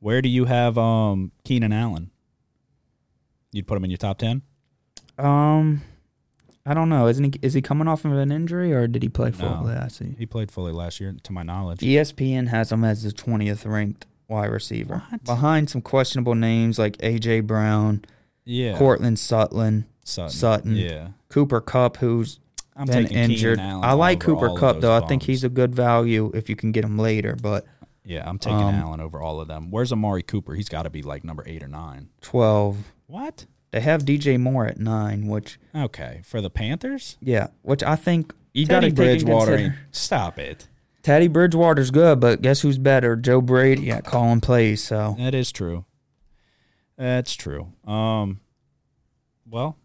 [0.00, 2.10] Where do you have um, Keenan Allen?
[3.52, 4.42] You'd put him in your top ten?
[5.16, 5.82] Um,
[6.66, 7.06] I don't know.
[7.08, 7.32] Isn't he?
[7.42, 9.64] Is he coming off of an injury or did he play full?
[9.64, 9.70] No.
[9.70, 10.14] Yeah, I see.
[10.18, 11.80] He played fully last year, to my knowledge.
[11.80, 15.24] ESPN has him as the twentieth ranked wide receiver, What?
[15.24, 18.04] behind some questionable names like AJ Brown,
[18.44, 20.30] Yeah, Courtland Sutton, Sutton.
[20.30, 20.76] Sutton.
[20.76, 22.38] Yeah, Cooper Kupp, who's
[22.78, 23.58] I'm been injured.
[23.58, 24.94] Allen I like Cooper Kupp though.
[24.94, 27.34] I think he's a good value if you can get him later.
[27.34, 27.66] But
[28.04, 29.70] Yeah, I'm taking Um, Allen over all of them.
[29.70, 30.54] Where's Amari Cooper?
[30.54, 32.08] He's got to be like number eight or nine.
[32.20, 32.76] twelve,
[33.06, 33.46] What?
[33.72, 38.32] they have DJ Moore at nine, which Okay, for the Panthers, yeah, which I think
[38.54, 39.78] you got to Teddy take in Bridgewater.
[39.90, 40.68] Stop it.
[41.02, 43.14] Teddy Bridgewater's good, but guess who's better?
[43.16, 44.82] Joe Brady at calling plays.
[44.84, 45.84] So That is true.
[46.96, 47.72] That's true.
[47.86, 48.40] Um,
[49.48, 49.76] well,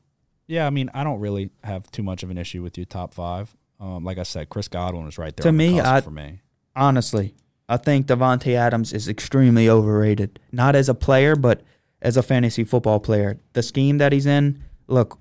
[0.48, 0.66] yeah.
[0.68, 3.56] I mean, I don't really have too much of an issue with your top five.
[3.80, 6.02] Um, like I said, Chris Godwin was right there To on the me, cusp I-
[6.02, 6.40] for me.
[6.76, 7.36] honestly,
[7.68, 10.40] I think Davante Adams is extremely overrated.
[10.52, 11.62] Not as a player, but
[12.02, 13.40] as a fantasy football player.
[13.54, 15.18] The scheme that he's in, look,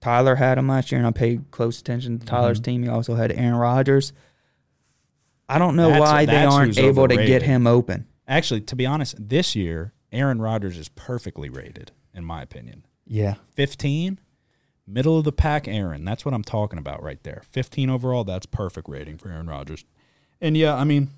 [0.00, 2.64] Tyler had him last year, and I paid close attention to Tyler's Mm-hmm.
[2.64, 2.82] team.
[2.82, 4.12] He also had Aaron Rodgers.
[5.48, 8.06] I don't know That's- why they aren't able to get him open.
[8.26, 12.86] Actually, to be honest, this year Aaron Rodgers is perfectly rated, in my opinion.
[13.06, 13.34] Yeah.
[13.54, 14.18] 15
[14.92, 18.46] middle of the pack aaron that's what i'm talking about right there 15 overall that's
[18.46, 19.84] perfect rating for aaron rodgers
[20.40, 21.08] and yeah i mean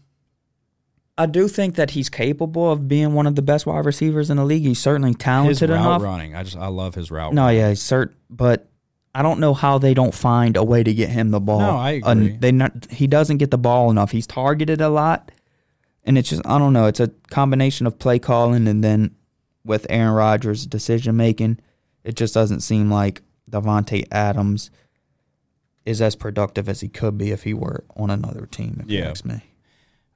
[1.16, 4.36] I do think that he's capable of being one of the best wide receivers in
[4.36, 4.64] the league.
[4.64, 6.02] He's certainly his talented route enough.
[6.02, 7.60] running i just i love his route No, running.
[7.60, 8.68] yeah, he's cert, but
[9.14, 11.60] I don't know how they don't find a way to get him the ball.
[11.60, 12.36] No, I agree.
[12.36, 14.10] they not, he doesn't get the ball enough.
[14.10, 15.30] He's targeted a lot,
[16.02, 16.86] and it's just I don't know.
[16.86, 19.14] It's a combination of play calling and then
[19.64, 21.60] with Aaron Rodgers' decision making,
[22.02, 24.70] it just doesn't seem like Davante Adams
[25.84, 28.80] is as productive as he could be if he were on another team.
[28.82, 29.10] If you Yeah.
[29.10, 29.42] ask me.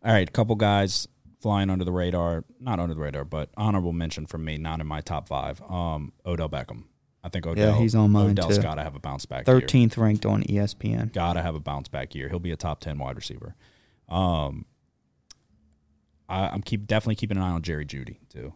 [0.04, 1.08] all right a couple guys
[1.40, 4.86] flying under the radar not under the radar but honorable mention from me not in
[4.86, 6.84] my top five um odell beckham
[7.22, 8.62] i think odell he's on mine, odell's too.
[8.62, 9.44] gotta have a bounce back.
[9.44, 11.12] Thirteenth ranked on ESPN.
[11.12, 13.54] gotta have a bounce back year he'll be a top 10 wide receiver
[14.08, 14.64] um
[16.28, 18.52] I, i'm keep definitely keeping an eye on jerry jeudy too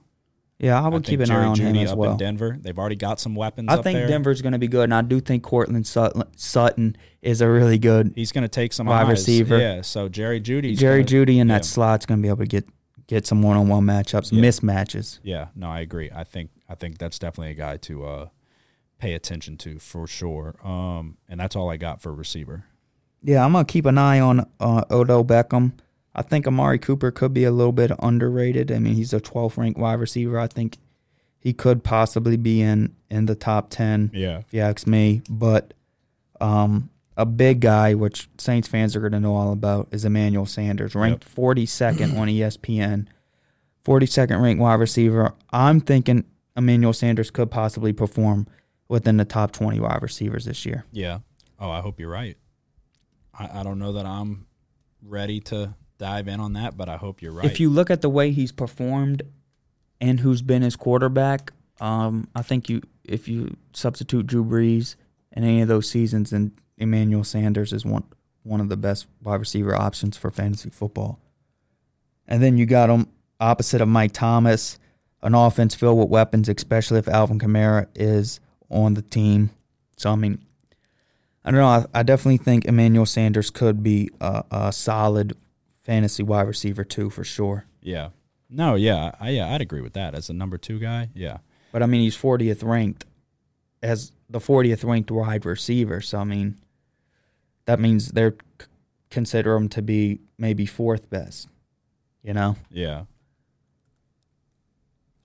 [0.63, 2.13] Yeah, I I would think keep an Jerry eye on him Jeudy as up well.
[2.13, 2.57] in Denver.
[2.59, 3.69] They've already got some weapons.
[3.69, 4.07] I think there.
[4.07, 8.13] Denver's going to be good, and I do think Courtland Sutton, is a really good
[8.15, 9.11] He's going to take some Wide eyes.
[9.11, 9.59] receiver.
[9.59, 9.83] Yeah.
[9.83, 10.77] So Jerry Jeudy.
[10.77, 11.59] Jerry Jeudy in yeah.
[11.59, 12.67] that slot's going to be able to get
[13.09, 14.41] get some one on one matchups, Yeah.
[14.41, 15.19] mismatches.
[15.23, 15.49] Yeah.
[15.57, 16.11] No, I agree.
[16.15, 18.29] I think I think that's definitely a guy to uh,
[18.99, 20.55] pay attention to for sure.
[20.65, 22.65] Um, and that's all I got for receiver.
[23.25, 25.73] Yeah, I'm gonna keep an eye on uh, Odell Beckham.
[26.15, 28.71] I think Amari Cooper could be a little bit underrated.
[28.71, 30.39] I mean, he's a 12th ranked wide receiver.
[30.39, 30.79] I think
[31.39, 34.39] he could possibly be in in the top 10 Yeah.
[34.41, 35.23] if you ask me.
[35.31, 35.75] But
[36.41, 40.47] um, a big guy, which Saints fans are going to know all about, is Emmanuel
[40.47, 43.07] Sanders, ranked 42nd on ESPN.
[43.85, 45.35] 42nd ranked wide receiver.
[45.51, 46.25] I'm thinking
[46.57, 48.47] Emmanuel Sanders could possibly perform
[48.89, 50.85] within the top 20 wide receivers this year.
[50.93, 51.19] Yeah.
[51.59, 52.37] Oh, I hope you're right.
[53.39, 54.47] I, I don't know that I'm
[55.03, 57.46] ready to dive in on that, but I hope you're right.
[57.46, 59.22] If you look at the way he's performed
[60.00, 64.96] and who's been his quarterback, um, I think you if you substitute Drew Brees
[65.30, 68.03] in any of those seasons, then Emmanuel Sanders is one
[68.42, 71.20] one of the best wide receiver options for fantasy football.
[72.26, 73.07] And then you got him
[73.38, 74.80] opposite of Mike Thomas,
[75.22, 78.40] an offense filled with weapons, especially if Alvin Kamara is
[78.70, 79.50] on the team.
[79.96, 80.44] So I mean,
[81.44, 81.66] I don't know.
[81.66, 85.36] I, I definitely think Emmanuel Sanders could be a, a solid
[85.83, 87.66] fantasy wide receiver too, for sure.
[87.83, 88.11] yeah.
[88.55, 91.09] No, yeah, I, yeah, I'd agree with that as a number two guy.
[91.14, 91.39] Yeah,
[91.72, 93.07] But I mean, he's 40th ranked
[93.83, 96.03] as the 40th ranked wide receiver.
[96.03, 96.59] So I mean,
[97.64, 98.66] that means they're c-
[99.09, 101.49] consider him to be maybe fourth best,
[102.22, 103.05] you know, yeah,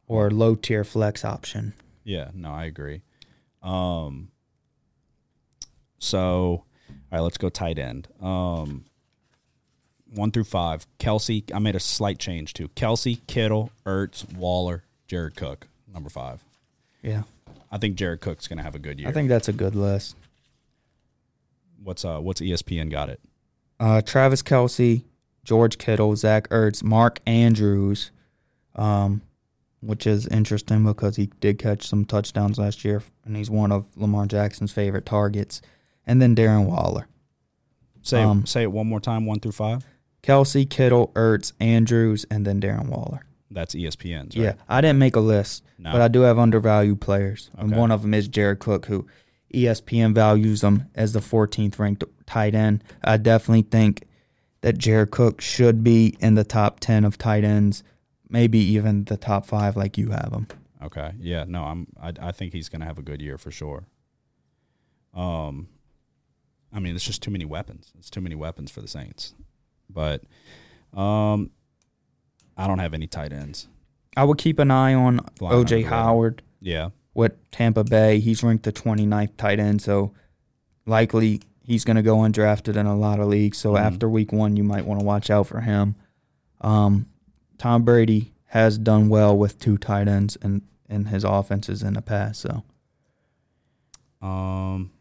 [0.07, 1.73] or low tier flex option.
[2.05, 2.29] yeah.
[2.33, 3.01] No, I agree.
[3.61, 4.29] Um.
[5.99, 6.65] So, all
[7.11, 8.07] right, let's go tight end.
[8.21, 8.85] Um.
[10.17, 10.85] One through five.
[10.99, 11.43] Kelce.
[11.53, 12.67] I made a slight change too.
[12.69, 15.67] Kelce, Kittle, Ertz, Waller, Jared Cook.
[15.93, 16.43] Number five.
[17.01, 17.23] Yeah,
[17.71, 19.07] I think Jared Cook's gonna have a good year.
[19.07, 20.15] I think that's a good list.
[21.83, 23.19] what's uh what's ESPN got it?
[23.79, 25.03] Uh, Travis Kelce,
[25.43, 28.09] George Kittle, Zach Ertz, Mark Andrews,
[28.75, 29.21] um,
[29.81, 33.85] which is interesting because he did catch some touchdowns last year, and he's one of
[33.95, 35.61] Lamar Jackson's favorite targets.
[36.07, 37.07] And then Darren Waller,
[38.01, 39.25] Say Um, say it one more time.
[39.25, 39.85] One through five.
[40.27, 43.25] Kelce, Kittle, Ertz, Andrews, and then Darren Waller.
[43.49, 44.35] That's ESPN's.
[44.35, 45.91] Yeah, I didn't make a list, No.
[45.93, 49.07] but I do have undervalued players, and one of them is Jared Cook, who
[49.53, 52.83] ESPN values him as the 14th ranked tight end.
[53.03, 54.03] I definitely think
[54.61, 57.83] that Jared Cook should be in the top 10 of tight ends,
[58.29, 60.47] maybe even the top five, like you have him.
[60.83, 61.13] Okay.
[61.19, 61.45] Yeah.
[61.47, 61.87] No, I'm.
[61.99, 63.87] I, I think he's gonna have a good year for sure.
[65.13, 65.69] Um,
[66.71, 67.91] I mean, it's just too many weapons.
[67.97, 69.33] It's too many weapons for the Saints.
[69.89, 70.23] But,
[70.97, 71.51] um,
[72.57, 73.67] I don't have any tight ends.
[74.15, 75.83] I would keep an eye on OJ.
[75.85, 76.89] Howard Yeah.
[77.13, 78.19] with Tampa Bay.
[78.19, 80.11] He's ranked the 29th tight end, so
[80.85, 83.57] likely he's going to go undrafted in a lot of leagues.
[83.59, 83.79] So Mhm.
[83.81, 85.95] after week one, you might want to watch out for him.
[86.61, 87.07] Um,
[87.59, 92.01] Tom Brady has done well with two tight ends in, in his offenses in the
[92.01, 92.39] past.
[92.41, 92.63] So
[94.21, 94.91] Um.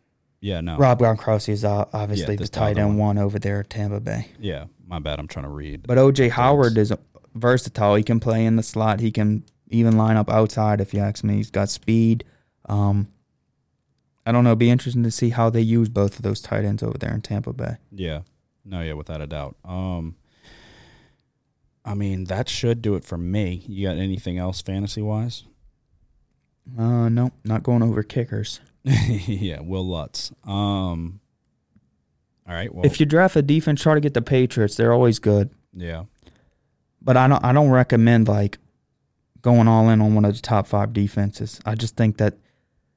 [0.40, 0.60] Yeah.
[0.60, 0.76] No.
[0.76, 3.16] Rob Gronkowski is obviously Yeah, the tight end one.
[3.16, 4.28] one over there at Tampa Bay.
[4.38, 4.66] Yeah.
[4.86, 5.18] My bad.
[5.18, 5.86] I'm trying to read.
[5.86, 6.92] But OJ Howard is
[7.34, 7.96] versatile.
[7.96, 9.00] He can play in the slot.
[9.00, 10.80] He can even line up outside.
[10.80, 12.24] If you ask me, he's got speed.
[12.68, 13.08] Um,
[14.26, 14.50] I don't know.
[14.50, 17.14] It'd be interesting to see how they use both of those tight ends over there
[17.14, 17.76] in Tampa Bay.
[17.92, 18.22] Yeah.
[18.64, 19.56] No, yeah, without a doubt.
[19.64, 20.16] Um
[21.84, 23.62] I mean, that should do it for me.
[23.68, 25.44] You got anything else fantasy wise?
[26.76, 28.58] Uh, no, not going over kickers.
[28.82, 30.32] yeah, Wil Lutz.
[30.44, 31.20] Um
[32.48, 34.76] All right, well if you draft a defense, try to get the Patriots.
[34.76, 35.50] They're always good.
[35.74, 36.04] yeah.
[37.02, 37.44] But I don't.
[37.44, 38.58] I don't recommend like
[39.42, 41.60] going all in on one of the top five defenses.
[41.64, 42.34] I just think that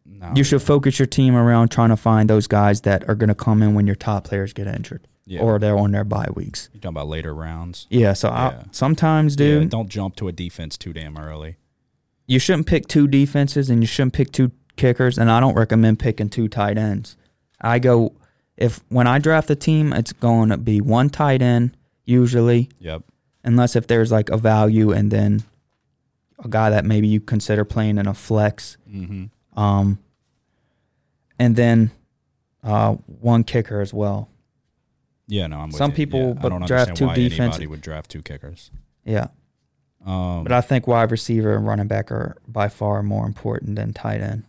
[0.06, 0.32] No.
[0.36, 3.36] you should focus your team around trying to find those guys that are going to
[3.36, 5.42] come in when your top players get injured yeah.
[5.42, 6.70] or they're on their bye weeks.
[6.74, 7.86] you talking about later rounds.
[7.92, 8.14] Yeah.
[8.14, 8.64] So I, Yeah.
[8.72, 11.58] sometimes, Yeah, don't jump to a defense too damn early.
[12.26, 15.20] you shouldn't pick two defenses and you shouldn't pick two kickers.
[15.20, 17.16] And I don't recommend picking two tight ends.
[17.62, 18.14] I go
[18.60, 23.04] if when I draft a team, it's going to be one tight end usually, Yep.
[23.44, 25.44] unless if there's like a value and then
[26.44, 28.78] a guy that maybe you consider playing in a flex.
[28.90, 29.60] Mm-hmm.
[29.60, 30.00] Um,
[31.38, 31.92] and then
[32.64, 34.30] uh, one kicker as well.
[35.28, 38.10] Yeah, no, I'm Some people yeah, I but don't draft two defense- anybody would draft
[38.12, 38.72] two kickers.
[39.06, 39.28] Yeah.
[40.06, 43.94] Um, But I think wide receiver and running back are by far more important than
[43.94, 44.44] tight end.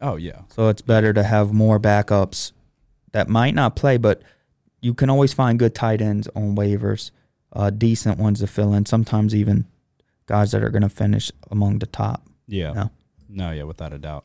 [0.00, 2.52] oh yeah, So it's better to have more backups
[3.14, 4.22] that might not play, but
[4.80, 7.12] you can always find good tight ends on waivers,
[7.52, 8.84] uh, decent ones to fill in.
[8.86, 9.66] Sometimes even
[10.26, 12.26] guys that are going to finish among the top.
[12.48, 12.72] Yeah.
[12.72, 12.90] No.
[13.28, 14.24] No, yeah, without a doubt.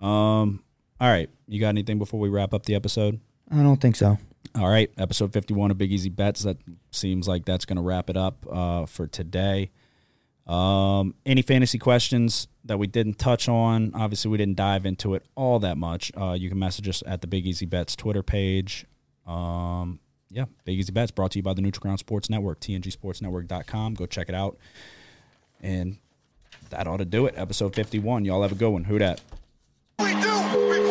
[0.00, 0.64] Um,
[0.98, 1.28] all right.
[1.46, 3.20] You got anything before we wrap up the episode?
[3.50, 4.18] I don't think so.
[4.54, 6.44] All right, episode 51 of Big Easy Bets.
[6.44, 6.56] That
[6.90, 9.70] seems like that's going to wrap it up uh, for today.
[10.46, 13.92] Um, any fantasy questions that we didn't touch on?
[13.94, 16.12] Obviously, we didn't dive into it all that much.
[16.16, 18.86] Uh, you can message us at the Big Easy Bets Twitter page.
[19.26, 19.98] Um,
[20.30, 23.94] yeah, Big Easy Bets brought to you by the Neutral Ground Sports Network, tngsportsnetwork.com.
[23.94, 24.56] Go check it out.
[25.60, 25.98] And
[26.70, 27.34] that ought to do it.
[27.36, 28.24] Episode 51.
[28.24, 28.84] Y'all have a good one.
[28.84, 29.20] Who dat?
[29.98, 30.85] We do.